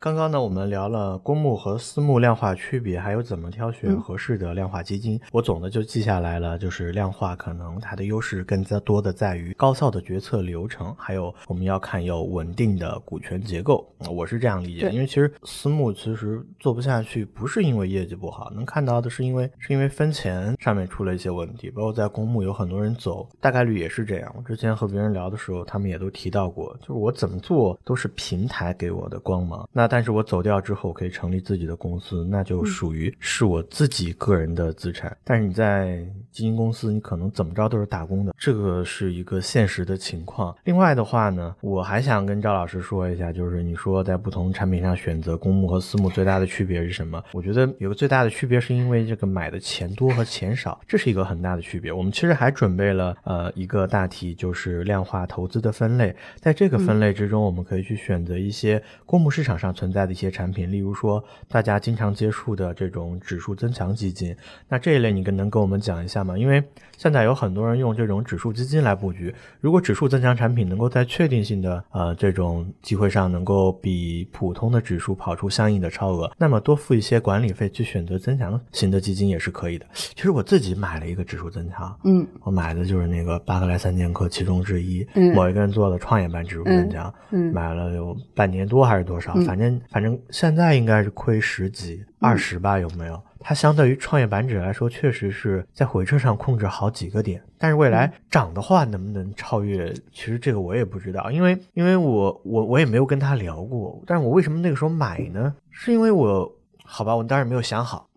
[0.04, 5.18] 刚刚呢，我们聊了公募和私募量化区别，还有怎么挑选嗯合适的量化基金。
[5.32, 13.90] 我总的就记下来了，就是量化可能它的优势更加多的在于高效的决策流程，还有我们要看有稳定的股权结构。
[14.12, 24.36] 我是这样理解，因为其实私募其实做不下去，不是因为业绩不好，能看到的是因为是因为分钱上面出了一些问题，包括在公募有很多人走，大概率也是这样。
[24.38, 35.16] 我之前和别人聊的时候，他们也都提到过，就是我怎么做都是平台给我的光芒，那但是我走掉之后可以成立自己的公司，那就属于是我自己个人的资产。
[35.24, 40.56] 但是你在基金公司，你可能怎么着都是打工的，这个是一个现实的情况。
[40.64, 47.24] 另外的话呢，我还想跟赵老师说一下，就是你说在不同产品上选择公募和私募最大的区别是什么？
[47.32, 51.94] 我觉得有个最大的区别是因为这个买的钱多和钱少，这是一个很大的区别。
[51.94, 64.36] 我们其实还准备了呃一个大题，就是量化投资的分类，在这个分类之中，我们可以去选择一些公募市场上存在的一些产品，例如说大家经常接触的这种指数增强基金。
[64.68, 66.38] 那这一类你跟能跟我们讲一下吗？
[66.38, 66.64] 因为
[66.98, 79.86] 现在有很多人用这种指数基金来布局，如果指数增强产品能够在确定性的呃这种机会上能够比普通的指数跑出相应的超额，那么多付一些管理费去选择增强型的基金也是可以的。
[79.94, 93.22] 其实我自己买了一个指数增强，嗯我买的就是那个巴克莱三剑客其中之一，嗯某一个人做的创业板指数增强，嗯买了有半年多还是多少，嗯反正反正现在应该是亏十几二十吧，有没有？
[93.46, 105.54] 它相对于创业板指来说，确实是在回撤上控制好几个点，但是未来涨的话能不能超越，其实这个我也不知道，因为因为我我我也没有跟他聊过，但是我为什么那个时候买呢？
[105.72, 106.50] 是因为我
[106.86, 108.10] 好吧，我当时没有想好，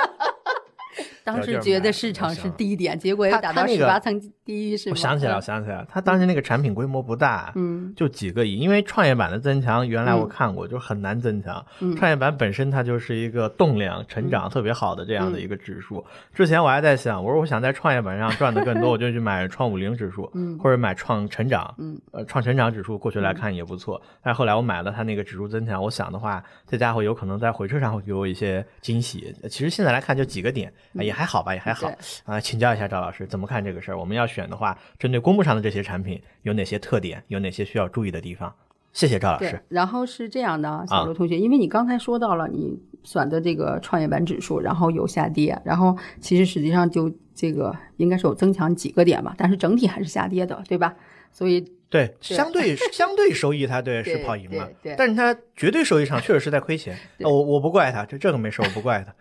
[1.25, 4.93] 当时觉得市场是低点，结果又他打到十八层低是吗？
[4.93, 8.57] 我想起来，我想起来，他当时那个产品规模不大，嗯就几个亿。
[8.57, 11.65] 因为创业板的增强，原来我嗯看过，就很难增强。
[11.81, 16.05] 嗯创业板本身它就是一个动量、成长特别好的这样的一个指数。
[16.35, 24.01] 之前我还在想，我说我想在创业板上赚的更多，我就去买创五零指数，嗯或者买创成长，嗯呃，创成长指数过去来看也不错。
[24.23, 29.35] 但是后来我买了它那个指数增强，我想的话，这家伙有可能在回撤上会给我一些惊喜。
[29.49, 31.91] 其实现在来看就几个点，啊也还好吧，也还好。
[32.25, 33.99] 啊，请教一下赵老师，怎么看这个事儿？
[33.99, 37.23] 我们要选的话，针对公募上的这些产品，有哪些特点？
[37.29, 38.55] 有哪些需要注意的地方？
[38.93, 50.95] 谢谢赵老师。，然后是这样的小刘同学，因为你刚才说到了你选的这个创业板指数，然后有下跌，然后其实实际上就这个应该是有增强几个点吧，但是整体还是下跌的，对吧？
[51.33, 56.97] 所以对，相对 相对收益，它对是对跑赢了对对，但是它绝对收益上确实是在亏钱。
[57.19, 59.13] 我我不怪他，这这个没事，我不怪他。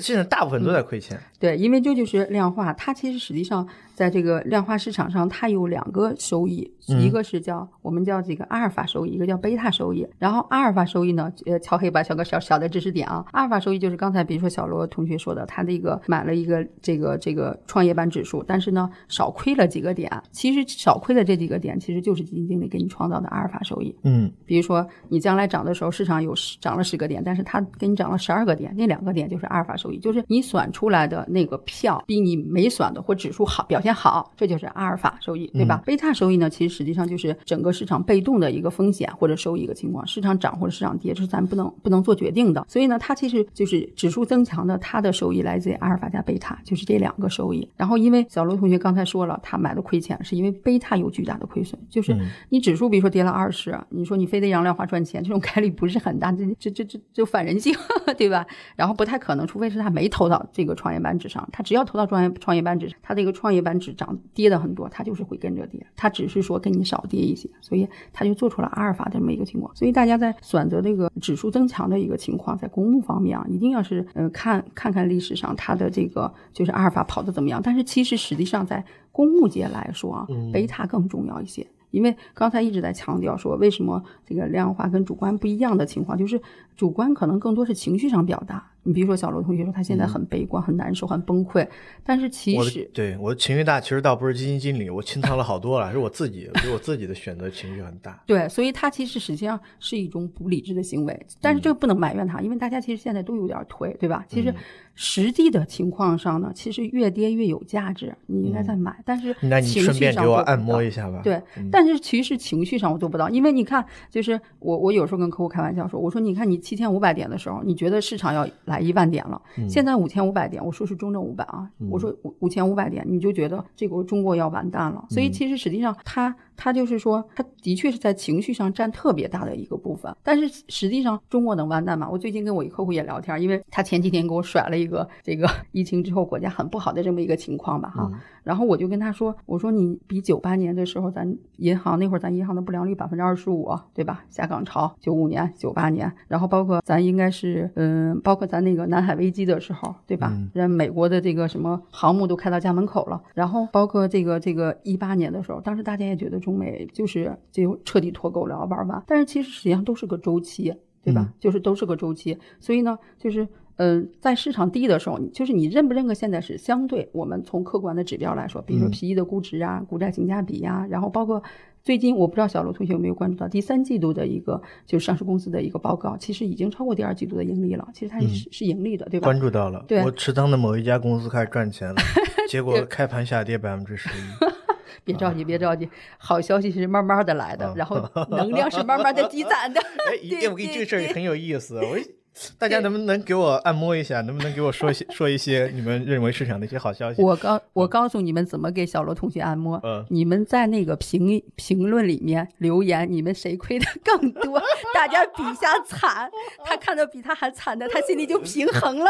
[0.00, 1.18] 现在大部分都在亏钱。
[1.38, 10.06] 对，因为这就是量化，它其实实际上在这个量化市场上，它有两个收益，嗯一个是叫我们叫这个阿尔法收益，一个叫贝塔收益。
[10.18, 23.94] 然后阿尔法收益呢，呃，敲黑板小个小小的知识点啊，阿尔法收益就是刚才比如说小罗同学说的，他的一个买了一个这个这个创业板指数，但是呢少亏了几个点，其实少亏的这几个点其实就是基金经理给你创造的阿尔法收益。
[24.04, 35.82] 嗯比如说你将来涨的时候，市场有十涨了十个点，但是他给你涨了十二个点，那两个点就是阿尔法收益，就是你选出来的那个票比你没选的或指数好表现好，这就是阿尔法收益，对吧？
[35.84, 42.64] 贝塔收益呢，其实实际上就是整个市场被动的一个风险或者收益一个情况，市场涨或者市场跌，这是咱不能不能做决定的。
[42.68, 47.68] 所以呢，它其实就是指数增强的，它的收益来自于阿尔法加贝塔，就是这两个收益。
[47.76, 52.16] 然后因为小罗同学刚才说了，他买的亏钱是因为贝塔有巨大的亏损，就是
[52.48, 57.74] 你指数比如说跌了二十，你说你非得让量化赚钱，这种概率不是很大，这这这这就反人性，
[58.16, 58.46] 对吧？
[58.76, 69.74] 然后不太可能，除非是他没投到这个创业板指上，他只要投到创业创业板指，他这个创业板指涨跌的很多，他就是会跟着跌，他只是说跟你少跌一些，所以他就做出了阿尔法这么一个情况。
[69.74, 77.60] 所以大家在选择这个指数增强的一个情况，在公募方面啊，一定要是呃看看看历史上它的这个就是阿尔法跑的怎么样。
[77.62, 81.66] 但是其实实际上在公募界来说啊，贝塔更重要一些。
[81.90, 86.40] 因为刚才一直在强调说，为什么这个量化跟主观不一样的情况，就是
[86.76, 88.68] 主观可能更多是情绪上表达。
[88.84, 91.64] 你比如说小罗同学说他现在很悲观、很难受、很崩溃，
[92.02, 98.20] 但是其实对我的情绪大，其实倒不是基金经理，我清仓了好多了，是我自己，是我自己的选择情绪很大。
[98.26, 104.24] 对，所以他其实实际上是一种不理智的行为，但是这个不能埋怨他，因为大家其实现在都有点颓，对吧？
[104.26, 104.52] 其实
[104.96, 111.20] 实际的情况上呢，其实越跌越有价值，你应该再买，但是那你顺便给我按摩一下吧。
[111.22, 125.04] 对，但是其实情绪上我做不到，因为你看，就是我我有时候跟客户开玩笑说，我说你看你七千五百点的时候，你觉得市场要来一万点了，现在五千五百点，我说是中证五百啊，我说五五千五百点，你就觉得这个中国要完蛋了。
[125.10, 132.08] 所以其实实际上它它就是说，他的确是在情绪上占特别大的一个部分，但是实际上中国能完蛋吗？
[132.08, 138.08] 我最近跟我一客户也聊天，因为他前几天给我甩了一个这个疫情之后国家很不好的这么一个情况吧哈，
[138.44, 144.24] 然后我就跟他说，我说你比九八年的时候，咱银行那会儿咱银行的不良率百分之二十五，对吧？
[144.30, 150.32] 下岗潮九五年、九八年，然后包括咱应该是嗯，包括咱那个南海危机的时候，对吧？
[150.52, 160.74] 人美国的这个什么航母都开到家门口了，然后包括这个这个一八年的时候，当时大家也觉得中美就是就彻底脱钩了，要玩完，但是其实实际上都是个周期。
[161.04, 161.32] 对吧？
[161.40, 163.42] 就是都是个周期，所以呢，就是
[163.74, 171.42] 嗯、呃在市场低的时候，就是你认不认可现在是相对我们从客观的指标来说，比如说 P E 的估值啊、股债性价比呀、然后包括
[171.82, 179.24] 最近我不知道小罗同学有没有关注到第三季度的一个就是上市公司的一个报告，其实已经超过第二季度的盈利了，其实它是、是盈利的，对吧？
[179.24, 181.96] 关注到了，对我持仓的某一家公司开始赚钱了，
[182.48, 184.61] 结果开盘下跌百分之十一。
[185.04, 185.88] 别着急，别着急，
[186.18, 189.80] 好消息是慢慢的来的，然后 能量是慢慢的积攒的。
[189.80, 191.96] 哎，一对我跟你这个事儿也很有意思，我
[192.58, 194.20] 大家能不能给我按摩一下？
[194.22, 197.22] 能不能给我说一些 说一些你们认为市场的一些好消息？
[197.22, 199.80] 我告我告诉你们怎么给小罗同学按摩。
[199.84, 204.60] 嗯你们在那个评评论里面留言，你们谁亏的更多？
[204.94, 206.30] 大家比一下惨，
[206.64, 209.06] 他看到比他还惨的，他心里就平衡了。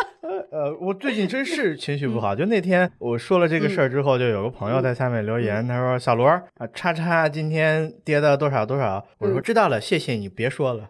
[0.50, 2.34] 呃，我最近真是情绪不好。
[2.34, 10.88] 就那天我说了这个事儿之后，就有个朋友在下面留言，他说：“小罗啊，叉叉今天跌到多少多少。”我说：“知道了，谢谢你，别说了。”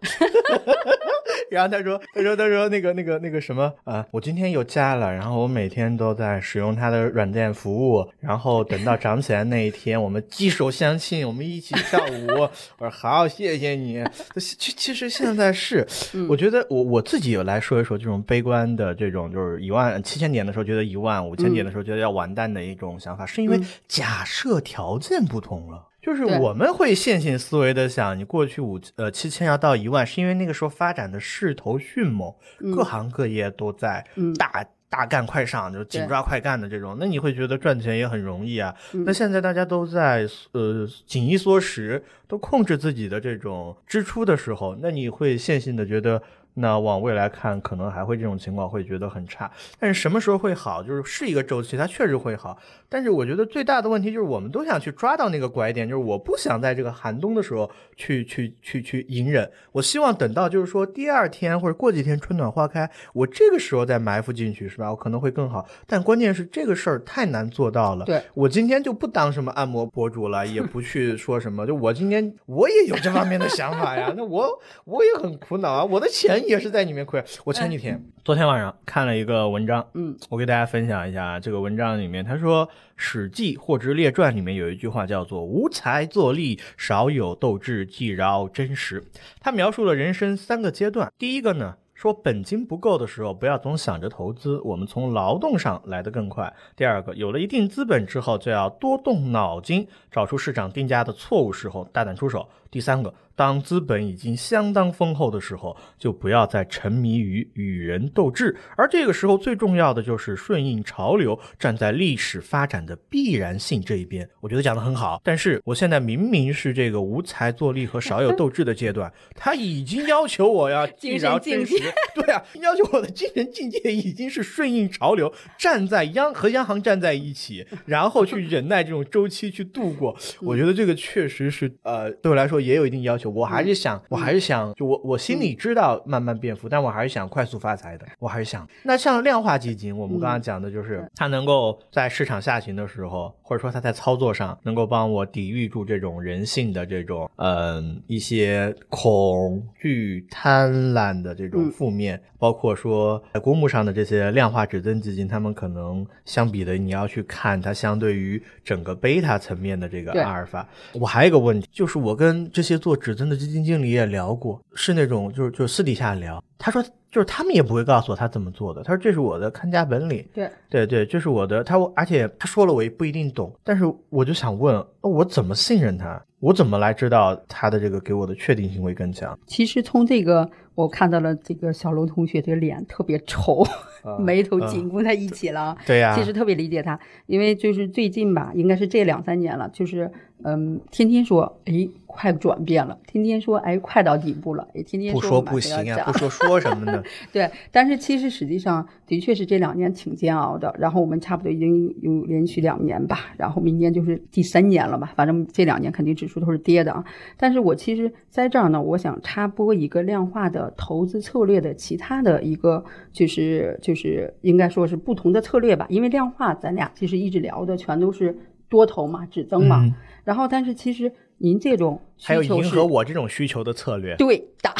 [1.49, 12.27] 然后他说：“他说他说那个那个那个什么啊，我今天又加了，然后我每天都在使用他的软件服务，然后等到涨起来那一天，我们击手相亲，我们一起跳舞。
[12.79, 14.03] ”我说：“好，谢谢你。”
[14.39, 15.85] 其其实现在是，
[16.27, 25.89] 我觉得我我自己来说一说这种悲观的这种，就是一万七千点的时候觉得一万，五千点的时候觉得要完蛋的一种想法，是因为假设条件不同了。
[26.03, 32.31] 就是我们会线性思维的想，你过去五呃七千要到一万，是因为那个时候发展的势头迅猛，
[32.75, 34.05] 各行各业都在
[34.37, 34.65] 大。
[34.93, 38.71] 大干快上，就是紧抓快干的这种，那你会觉得赚钱也很容易啊。
[38.91, 46.21] 那现在大家都在呃紧衣缩食，都控制自己的这种支出的时候，那你会线性的觉得，
[46.55, 49.51] 那往未来看，可能还会这种情况会觉得很差。
[49.79, 52.57] 但是什么时候会好，就是是一个周期，它确实会好。
[52.87, 64.91] 但是我觉得最大的问题就是，我们都想去抓到那个拐点，就是我不想在这个寒冬的时候去去去去隐忍，我希望等到就是说第二天或者过几天春暖花开，我这个时候再埋伏进去，是吧？
[64.91, 65.65] 我可能会更好。
[65.87, 68.05] 但关键是这个事儿太难做到了。
[68.05, 74.13] 对我今天就不当什么按摩博主了，也不去说什么，就我今天我也有这方面的想法呀。
[74.15, 74.47] 那我
[74.85, 77.23] 我也很苦恼啊，我的钱 也是在里面亏。
[77.43, 89.03] 我前几天、昨天晚上看了一个文章，嗯，我给大家分享一下这个文章里面，他说《史记·货殖列传》里面有一句话叫做“无才作力，少有斗志，既饶真实”。
[89.39, 91.11] 他描述了人生三个阶段。
[91.17, 96.53] 第一个呢，说本金不够的时候，不要总想着投资，我们从劳动上来得更快。
[96.75, 102.47] 第二个，有了一定资本之后，就要多动脑筋，找出市场定价的错误时候，大胆出手。
[102.73, 114.27] 第三个，当资本已经相当丰厚的时候，就不要再沉迷于与人斗智，而这个时候最重要的就是顺应潮流，站在历史发展的必然性这一边。
[114.41, 130.17] 我觉得讲得很好，但是我现在明明是这个无才作力和少有斗志的阶段，他已经要求我要精神境界，对啊，要求我的精神境界已经是顺应潮流，站在央和央行站在一起，然后去忍耐这种周期去度过。
[130.41, 133.29] 我觉得这个确实是呃，对我来说也有一定要求。
[133.29, 138.05] 我还是想，我还是想，就我我心里知道慢慢变富，但我还是想快速发财的。
[138.19, 160.67] 我还是想，那像量化基金，我们刚刚讲的就是它能够在市场下行的时候，或者说它在操作上能够帮我抵御住这种人性的这种嗯一些恐惧、贪婪的这种嗯负面，包括说在公募上的这些量化指增基金，他们可能相比的，你要去看它相对于整个贝塔层面的这个阿尔法。
[160.91, 170.25] 我还有一个问题，就是我跟这些做指增的基金经理也聊过，是那种就是就是私底下聊，他说就是他们也不会告诉我他怎么做的，他说这是我的看家本领。
[170.33, 176.21] 对，对对，这是我的，他而且他说了我也不一定懂，但是我就想问，呃我怎么信任他？
[176.41, 179.39] 我怎么来知道他的这个给我的确定性会更强？
[179.47, 183.63] 其实从这个我看到了这个小龙同学的脸特别丑，
[184.19, 185.75] 眉头紧箍在一起了。
[185.85, 190.11] 对呀、其实特别理解他，因为就是最近吧，应该是这两三年了，就是
[190.43, 197.01] 嗯，天天说哎快转变了，天天说哎快到底部了，也天天不说不行啊，不说说什么呢？
[197.31, 200.75] 对，但是其实实际上的确是这两年挺煎熬的。
[200.77, 205.13] 然后我们差不多已经有连续两年吧，然后明年就是第三年了吧。
[205.15, 207.03] 反正这两年肯定指数都是跌的啊。
[207.37, 213.92] 但是我其实在这儿呢，我想插播一个量化的投资策略的其他的一个，就是就是
[214.41, 215.85] 应该说是不同的策略吧。
[215.89, 218.37] 因为量化咱俩其实一直聊的全都是
[218.69, 219.81] 多头嘛，只增嘛。
[219.83, 224.73] 嗯然后但是其实您这种还有迎合我这种需求的策略对的，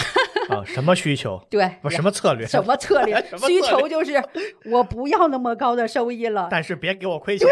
[0.50, 0.64] 啊？
[0.66, 1.42] 什么需求？
[1.50, 2.46] 对不什么策略？
[2.46, 3.16] 什么策略
[3.46, 4.22] 需求就是
[4.72, 6.48] 我不要那么高的收益了。
[6.50, 7.48] 但是别给我亏钱。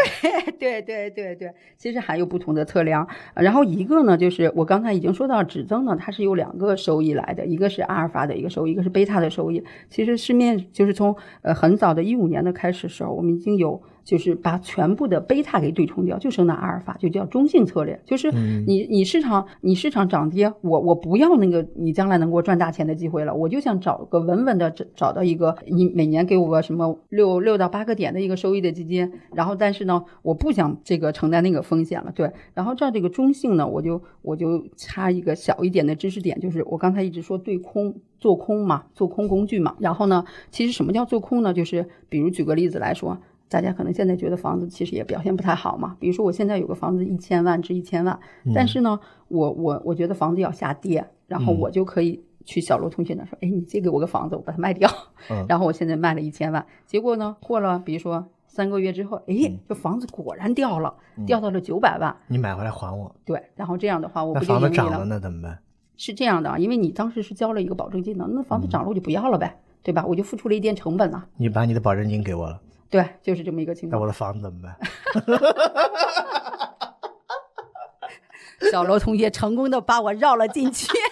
[0.58, 3.06] 对对对对对，其实还有不同的测量。
[3.34, 9.62] 然后一个呢，就是我刚才已经说到，指增呢，它是有两个收益来的，一个是阿尔法的一个收益，一个是贝塔的收益。
[9.90, 13.82] 其实市面就是从呃很早的一五年的开始时候，我们已经有。
[14.04, 18.00] 就是把全部的贝塔给对冲掉，就剩那阿尔法，就叫中性策略。
[18.04, 18.30] 就是
[18.66, 32.32] 你你市场你市场涨跌，我我不要那个你将来能给我赚大钱的机会了，我就想找个稳稳的找找到一个你每年给我个什么六六到八个点的一个收益的基金，然后但是呢，我不想这个承担那个风险了，对。
[32.54, 37.94] 然后这儿这个中性呢，我就我就插一个小一点的知识点，就是我刚才一直说对空。
[38.22, 39.74] 做空嘛，做空工具嘛。
[39.80, 41.52] 然后呢，其实什么叫做空呢？
[41.52, 43.18] 就是比如举个例子来说，
[43.52, 45.94] 大家可能现在觉得房子其实也表现不太好嘛。
[46.00, 48.18] 比如说我现在有个房子一千万至一千万，
[48.54, 48.98] 但是呢，
[49.28, 54.88] 我我我觉得房子要下跌，然后我就可以去小罗同学那说，哎，你借给我个房子，我把它卖掉。
[55.28, 60.94] 嗯 然后我现在卖了一千万，结果呢，过了比如说三个月之后，哎，这房子果然掉了，
[61.26, 62.16] 掉到了九百万。
[62.28, 65.04] 你买回来还我，对，然后这样的话，我那房子涨了了？
[65.04, 65.58] 那怎么办？
[65.98, 70.04] 是这样的啊，因为你当时是交了一个保证金的，那房子涨了我就不要了呗，对吧？
[70.06, 71.26] 我就付出了一点成本了。
[71.36, 72.60] 你把你的保证金给我了，
[72.92, 73.98] 对，就是这么一个情况。
[73.98, 74.76] 那我的房子怎么办？
[78.70, 80.86] 小罗同学成功的把我绕了进去。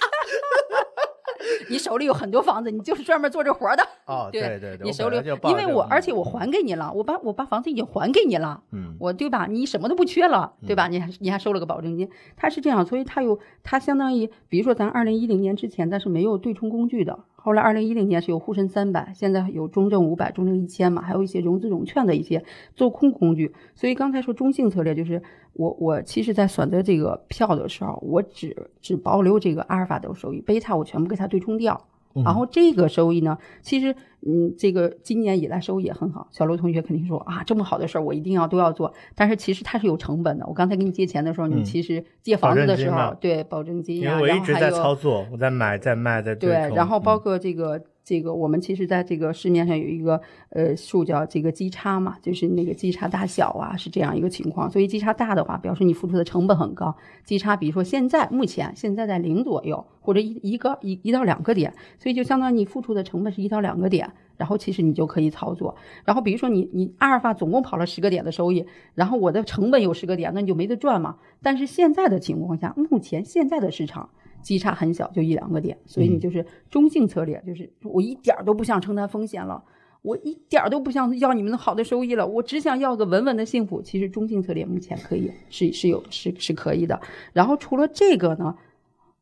[1.68, 3.82] 你手里有很多房子，你就是专门做这活儿的。
[4.06, 9.46] 哦，对对对，你手里因为我而且我还给你了，我把我把房子已经还给你了，嗯我对吧？
[9.48, 10.88] 你什么都不缺了，对吧？
[10.88, 23.54] 你还你还收了个保证金，他是这样，所以他有他相当于，比如说咱二零一零年之前，但是没有对冲工具的，后来二零一零年是有沪深三百，现在有中证五百、中证一千嘛，还有一些融资融券的一些做空工具。
[23.74, 25.22] 所以刚才说中性策略，就是
[25.54, 31.86] 我我其实在选择这个票的时候，我只只保留这个阿尔法的收益，贝塔我全部给它对冲掉。
[32.24, 33.94] 然后这个收益呢，其实
[34.26, 36.28] 嗯，这个今年以来收益也很好。
[36.30, 40.46] 小罗同学肯定说啊，这么好的事儿我一定要都要做，但是其实它是有成本的。
[40.46, 47.80] 我刚才给你借钱的时候，你嗯其实借房子的时候，对保证金呀、因为我一直在然后还有操作，我在买，在卖，在对，然后包嗯括这个、
[48.10, 54.68] 这个，我们其实在这个市面上有一个呃数叫这个基差嘛，就是那个基差大小啊，是这样一个情况。
[54.68, 56.92] 所以基差大的话，表示你付出的成本很高。
[57.22, 65.76] 基差比如说现在目前现在在零左右，或者一一个一一到两个点，所以就相当于你付出的成本是一到两个点，然后其实你就可以操作。
[66.04, 71.18] 然后比如说你你阿尔法总共跑了十个点的收益，然后我的成本有十个点，那你就没得赚嘛。
[71.42, 74.10] 但是现在的情况下，目前现在的市场。
[74.42, 79.62] 基差很小，就一两个点，所以你就是中性策略，就是我一点儿都不想承担风险了，
[80.02, 83.80] 我一点儿都不想要你们的好的收益了，我只想要个稳稳的幸福。
[83.82, 87.00] 其实中性策略目前可以是是有是是可以的。
[87.32, 88.56] 然后除了这个呢，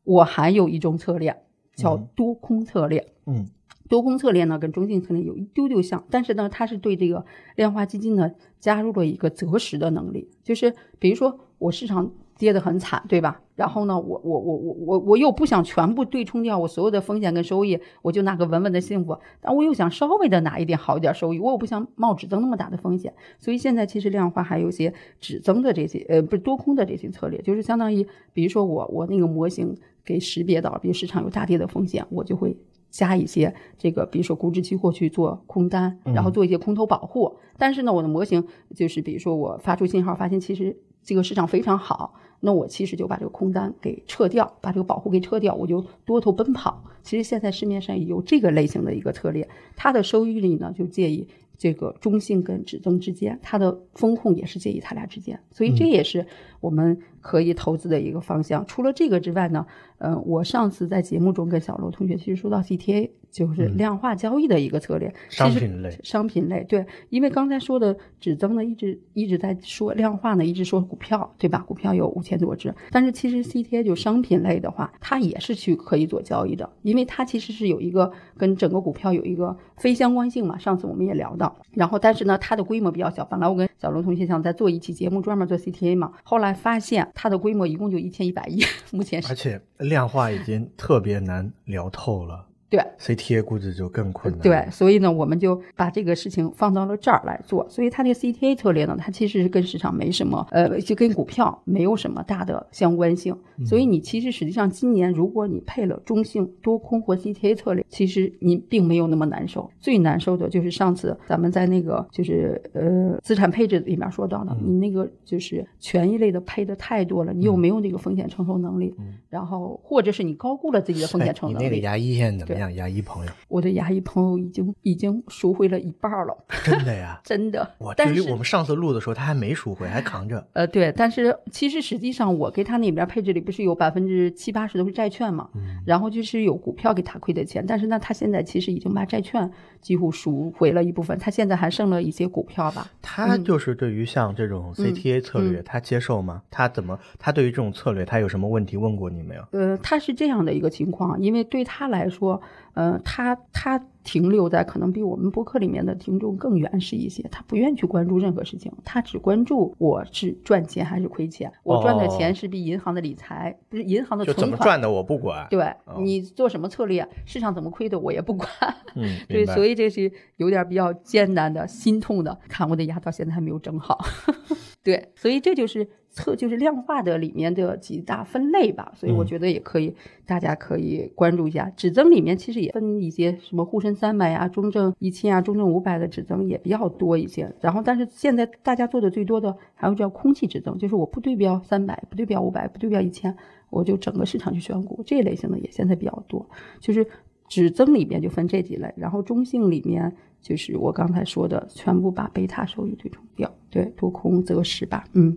[0.03, 1.35] 我还有一种策略
[1.75, 3.13] 叫嗯多空策略。
[3.25, 3.47] 嗯
[3.89, 13.39] 多空策略呢，跟中性策略有一丢丢像，但是呢，它是对这个量化基金呢加入了一个择时的能力，就是比如说我市场跌得很惨，对吧？
[13.55, 32.57] 然后呢，我我我我我我又不想全部对冲掉我所有的风险跟收益，我就拿个稳稳的幸福，但我又想稍微的拿一点好一点收益，我又不想冒只增那么大的风险，所以现在其实量化还有一些只增的这些呃不是多空的这些策略，就是相当于比如说我我那个模型给识别到，比如市场有大跌的风险，我就会。
[32.91, 37.37] 加一些这个，比如说股指期货去做空单，然后做一些空头保护。
[37.55, 46.83] 但是呢，我的模型就是，比如说我发出信号，发现其实这个市场非常好，那我其实就把这个空单给撤掉，把这个保护给撤掉，我就多头奔跑。
[47.03, 51.27] 其实现在市面上也有这个类型的一个策略，它的收益率呢就介于
[51.57, 56.25] 这个中性跟止增之间，它的风控也是介于它俩之间，所以这也是
[56.59, 58.65] 我们可以投资的一个方向。
[58.65, 59.65] 除了这个之外呢，
[59.97, 71.59] 呃，我上次在节目中跟小罗同学其实说到 CTA，就是量化交易的一个策略，商品类商品类对，因为刚才说的指增呢，一直一直在说量化呢，一直说股票对吧？
[71.67, 80.57] 股票有五千多只，但是其实 CTA 就商品类的话，它也是去可以做交易的，因为它其实是有一个跟整个股票有一个非相关性嘛。
[80.57, 83.23] 上次我们也聊到，然后但是呢，它的规模比较小。
[83.25, 89.27] 本来我跟小罗同学想再做一期节目专门做 CTA 嘛，后来发现它的规模一共就一千一百亿， 目前是。
[89.29, 92.48] 而且量化已经特别难聊透了。
[92.69, 92.79] 对。
[92.99, 94.41] ，CTA 估计就更困难。
[94.41, 97.67] 对，，所以呢，我们就把这个事情放到了这儿来做。
[97.69, 103.35] 所以它这个 CTA 策略呢，它其实是跟市场没什么，呃，就跟股票没有什么大的相关性。
[103.65, 109.69] 所以你其实实际上今年如果你配了中性多空或 CTA 策略，其实你并没有那么难受。
[109.79, 118.93] 最难受的就是上次咱们在那个就是呃资产配置里面说到的，你那个就是权益类的配的太多了，你有没有那个风险承受能力？
[119.29, 121.65] 然后或者是你高估了自己的风险哎承受能力。
[121.65, 122.73] 你那个牙医现在怎么对样？
[122.75, 127.19] 牙医朋友，我的牙医朋友已经已经赎回了一半了， 真的呀！
[127.25, 127.67] 真的。
[127.79, 130.47] 我但是我们上次录的时候，他还没赎回，还扛着。
[130.53, 139.49] 呃，对，但是其实实际上我给他那边配置里不是有百分之七八十都是债券嘛，嗯然后就是有股票给他亏的钱，但是呢，他现在其实已经把债券
[139.81, 142.87] 几乎赎回了一部分，他现在还剩了一些股票吧。
[143.01, 146.41] 他就是对于像这种 CTA 策略，嗯他接受吗？
[146.51, 146.99] 他怎么？
[147.17, 149.43] 他对于这种策略，他有什么问题问过你没有？
[149.51, 152.41] 呃，他是这样的一个情况，因为对他来说，
[152.79, 164.45] 呃，他他停留在可能比我们博客里面的听众更原始一些，他不愿意去关注任何事情，他只关注我是赚钱还是亏钱，我赚的哦钱是比银行的理财，不是银行的存款。
[164.45, 165.45] 怎么赚的我不管。
[165.49, 168.49] 对、哦你做什么策略，市场怎么亏的我也不管。
[168.95, 172.39] 嗯， 对，所以这是有点比较艰难的、心痛的。
[172.47, 173.97] 看我的牙到现在还没有整好。
[174.81, 178.91] 对，所以这就是测就是量化的里面的几大分类吧。
[178.95, 179.95] 所以我嗯觉得也可以，
[180.25, 181.71] 大家可以关注一下。
[181.75, 187.53] 指增里面其实也分一些什么沪深三百啊、中证一千啊、中证五百的指增也比较多一些。
[187.61, 193.35] 然后，但是现在大家做的最多的还有叫空气指增，就是我不对标三百，不对标五百，不对标一千，
[193.69, 196.45] 我就整个市场去选股，这一类型的也现在比较多。
[196.79, 197.05] 就是
[197.47, 205.35] 指增里面就分这几类，然后中性里面就是我刚才说的，全部把贝塔收益对冲掉，对，多空择时吧，嗯，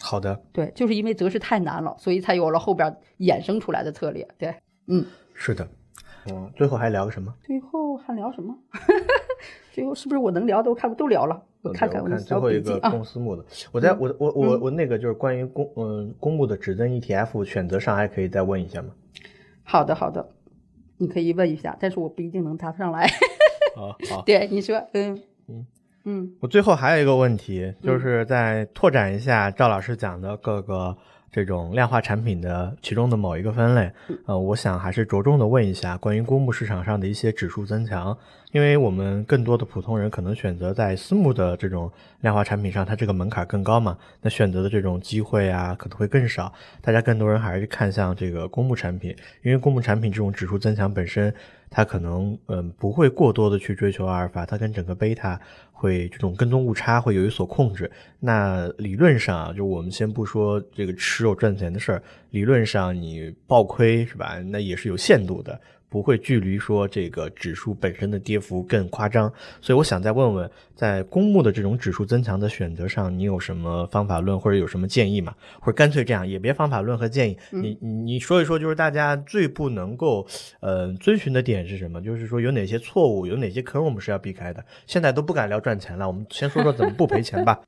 [0.00, 4.54] 好的，对，就是因为择时太难了，所以才有了后边衍生出来的策略，对，
[4.86, 5.66] 嗯，是的。
[6.30, 7.34] 嗯，最后还聊个什么？
[7.42, 8.56] 最后还聊什么？
[9.72, 11.42] 最后是不是我能聊的我看都聊了？
[11.62, 18.88] 我看我我看最后一个公司募的，我在我我我我那个就是关于公嗯公募的指增 ETF 选择上，还可以再问一下吗？
[19.64, 20.26] 好的好的，
[20.96, 23.06] 你可以问一下，但是我不一定能答得上来。
[23.76, 24.22] 好好。
[24.26, 25.66] 对，你说，嗯嗯
[26.04, 30.96] 嗯我最后还有一个问题，就是在拓展一下赵老师讲的各个
[31.32, 33.90] 这种量化产品的其中的某一个分类。
[34.26, 38.16] 呃，我想还是着重的问一下关于公募市场上的一些指数增强，
[38.52, 41.90] 因为我们更多的普通人可能选择在私募的这种
[42.20, 46.52] 量化产品上，它这个门槛更高嘛，那选择的这种机会啊可能会更少。
[46.82, 51.34] 大家更多人还是看向这个公募产品，因为公募产品这种指数增强本身，
[51.76, 55.38] 它可能嗯不会过多的去追求阿尔法，它跟整个贝塔
[55.72, 57.90] 会这种跟踪误差会有一所控制。
[58.20, 64.40] 那理论上啊，就我们先不说这个吃肉赚钱的事儿，理论上你爆亏是吧？
[64.46, 65.60] 那也是有限度的。
[65.94, 75.32] 不会距离说这个指数本身的跌幅更夸张，所以我想再问问，在公募的这种指数增强的选择上，你有什么方法论或者有什么建议吗？
[75.60, 80.26] 或者干脆这样，也别方法论和建议，你你你说一说，就是大家最不能够
[80.58, 82.02] 呃遵循的点是什么？
[82.02, 84.64] 就是说有哪些错误，有哪些坑我们是要避开的？
[84.88, 87.60] 现在都不敢聊赚钱了，我们先说说怎么不赔钱吧。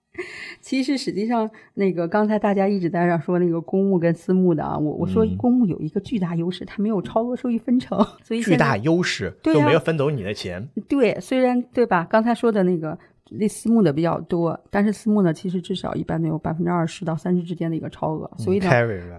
[0.61, 10.69] 其实实际上，那个刚才大家一直在那说那个公募跟私募的啊，我我说公募有一个巨大优势，它没有超额收益分成，所以巨大优势就没有分走你的钱。
[10.89, 12.07] 对，虽然对吧？
[12.11, 12.99] 刚才说的那个
[13.31, 18.69] 那私募的比较多，但是私募呢，其实至少一般都有百分之二十到三十之间的一个超额，所以呢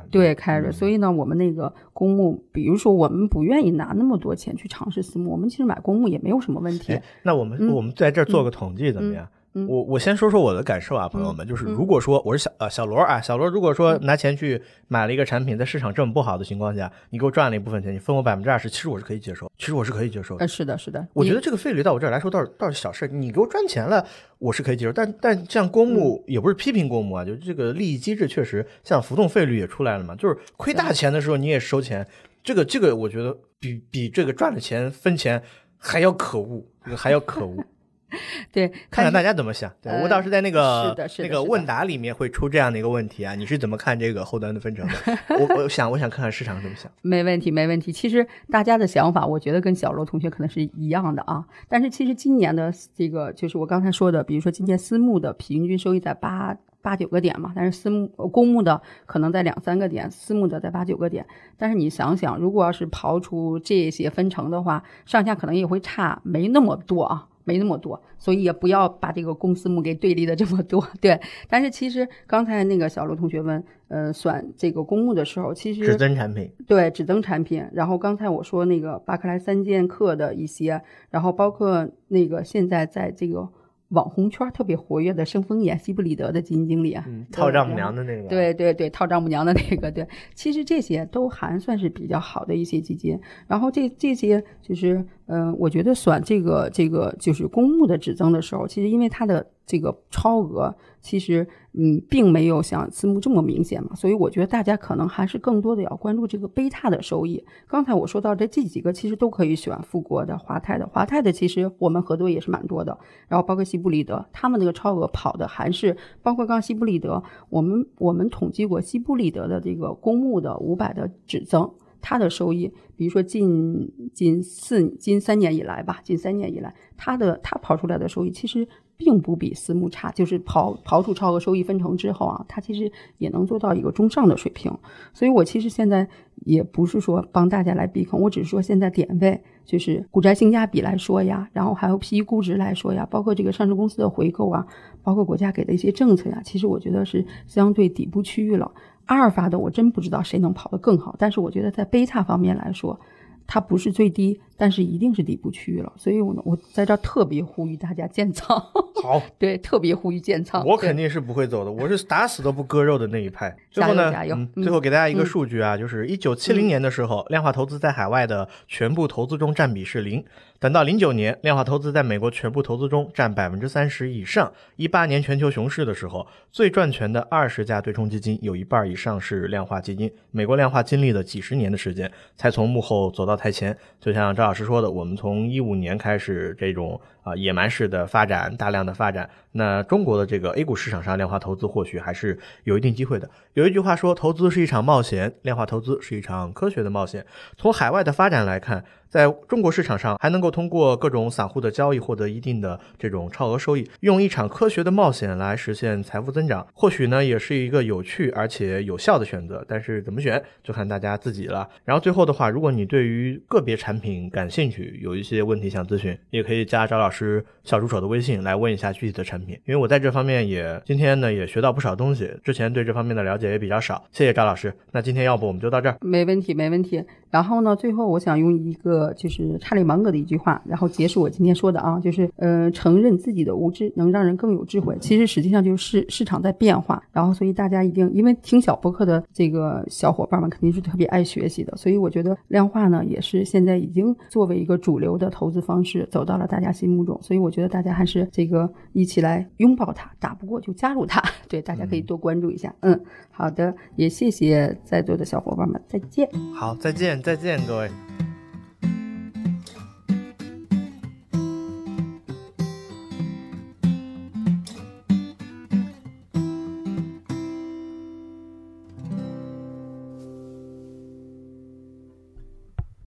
[0.10, 6.98] 对 carry，所以呢，我们那个公募，比如说我们不愿意拿那么多钱去尝试私募，我们其实买公募也没有什么问题。
[7.24, 9.28] 那我们我们在这儿做个统计怎么样？
[9.66, 20.36] 我我先说说我的感受啊，朋友们，就是如果说我是小呃小罗啊，小罗如果说拿钱去买了一个产品，在市场这么不好的情况下，你给我赚了一部分钱，你分我百分之二十，其实我是可以接受，其实我是可以接受。
[20.38, 24.05] 呃，是的，是的，我觉得这个费率到我这儿来说倒是倒是小事，你给我赚钱了，
[24.39, 24.91] 我是可以接受。
[24.91, 32.05] 但但像公募也不是批评公募啊，就这个利益机制确实像浮动费率也出来了嘛，就是亏大钱的时候你也收钱，
[32.43, 35.41] 这个这个我觉得比比这个赚了钱分钱
[35.78, 37.64] 还要可恶，还要可恶。
[38.51, 39.72] 对，看看大家怎么想。
[39.82, 44.93] 对我倒是在那个那个问答里面会出这样的一个问题啊，你是怎么看这个后端的分成的？
[45.39, 46.91] 我我想我想看看市场怎么想。
[47.01, 47.91] 没问题，没问题。
[47.91, 51.45] 其实大家的想法，我觉得跟小罗同学可能是一样的啊。
[51.68, 61.26] 但是其实今年的这个就是我刚才说的，比如说今年私募的平均收益在八八九个点嘛，但是私募公募的可能在两三个点，私募的在八九个点。
[61.58, 67.28] 但是你想想，如果要是刨出这些分成的话，上下可能也会差没那么多啊。
[67.48, 70.86] 没那么多，所以也不要把这个公私募给对立的这么多。
[71.00, 71.20] 对，
[71.50, 77.66] 但是其实刚才那个小卢同学问，呃，选这个公募的时候，其实指增产品，对，指增产品。
[77.72, 83.50] 然后刚才我说那个巴克莱三剑客的一些，然后包括那个现在在这个。
[83.90, 93.20] 网红圈特别活跃的盛丰眼西布里德的基金经理啊，套丈母娘的那个，对对对，套丈母娘的那个，对，其实这些都还算是比较好的一些基金。
[93.48, 99.46] 然后这这些就是，嗯，我觉得选这个这个就是公募的指增的时候，其实因为它的。
[99.68, 107.43] 这个超额其实，嗯，并没有像私募这么明显嘛，所以我觉得大家可能还是更多的要关注这个贝塔的收益。
[107.68, 110.88] 刚才我说到的这几个，其实都可以选富国的、华泰的。
[110.88, 112.97] 华泰的其实我们合作也是蛮多的，
[113.28, 121.70] 然后包括西布里德，他们那个超额跑的还是包括刚西布里德，我们我们统计过西布里德的这个公募的五百的指增，
[122.01, 128.65] 它的收益，比如说近近四近三年以来吧，近三年以来，它的它跑出来的收益其实。
[128.98, 134.76] 并不比私募差，就是刨刨除超额收益分成之后啊，它其实也能做到一个中上的水平。
[135.14, 136.08] 所以我其实现在
[136.45, 144.66] 也不是说帮大家来避坑，我只是说现在点位就是股债性价比来说呀，然后还有 P/E 估值来说呀，包括这个上市公司的回购啊，
[145.04, 148.72] 包括国家给的一些政策呀，其实我觉得是相对底部区域了。
[149.06, 153.00] 阿尔法的我真不知道谁能跑得更好，但是我觉得在贝塔方面来说。
[153.48, 158.60] 它不是最低，但是一定是底部区域了，所以我呢，我在这儿特别呼吁大家建仓。
[159.02, 160.66] 好， 对，特别呼吁建仓。
[160.66, 163.56] 我肯定是不会走的，我是打死都不割肉的那一派。
[163.72, 164.38] 加油加油！
[164.56, 170.24] 最后给大家一个数据啊，就是一九七零年的时候，量化投资在海外的全部投资中占比是零。
[170.60, 174.51] 等到零九年，量化投资在美国全部投资中占百分之三十以上。
[174.76, 180.12] 一八年全球熊市的时候，最赚钱的二十家对冲基金有一半以上是量化基金。
[180.32, 183.78] 美国量化经历了几十年的时间，才从幕后走到台前。
[183.99, 189.30] 就像赵老师说的，我们从一五年开始这种啊野蛮式的发展，大量的发展。
[189.58, 193.28] 那中国的这个 A 股市场上，量化投资或许还是有一定机会的。
[193.55, 197.26] 有一句话说，投资是一场冒险，量化投资是一场科学的冒险。
[197.58, 198.86] 从海外的发展来看。
[199.10, 209.64] 在中国市场上，还能够通过各种散户的交易获得一定的这种超额收益，用一场科学的冒险来实现财富增长，或许呢也是一个有趣而且有效的选择。
[209.66, 211.70] 但是怎么选，就看大家自己了。
[211.86, 219.47] 然后最后的话，如果你对于个别产品感兴趣，有一些问题想咨询，也可以加赵老师小助手的微信来问一下具体的产品。
[219.54, 224.04] 因为我在这方面也今天呢也学到不少东西，之前对这方面的了解也比较少。
[224.12, 225.98] 谢谢赵老师，那今天要不我们就到这儿。
[226.02, 227.04] 没问题，没问题。
[227.30, 234.97] 然后呢，最后我想用一个就是查理芒格的一句话，然后结束我今天说的啊，就是呃，承认自己的无知能让人更有智慧。
[234.99, 251.21] 其实实际上就是市市场在变化，然后所以大家一定因为听小博客的这个小伙伴们肯定是特别爱学习的，所以我觉得量化呢也是现在已经作为一个主流的投资方式走到了大家心目中，所以我觉得大家还是这个一起来拥抱它，打不过就加入它。
[251.47, 252.73] 对，大家可以多关注一下。
[252.82, 252.99] 嗯，
[253.32, 256.30] 好的，也谢谢在座的小伙伴们，再见。
[256.53, 258.07] 好，再见，再见，各位。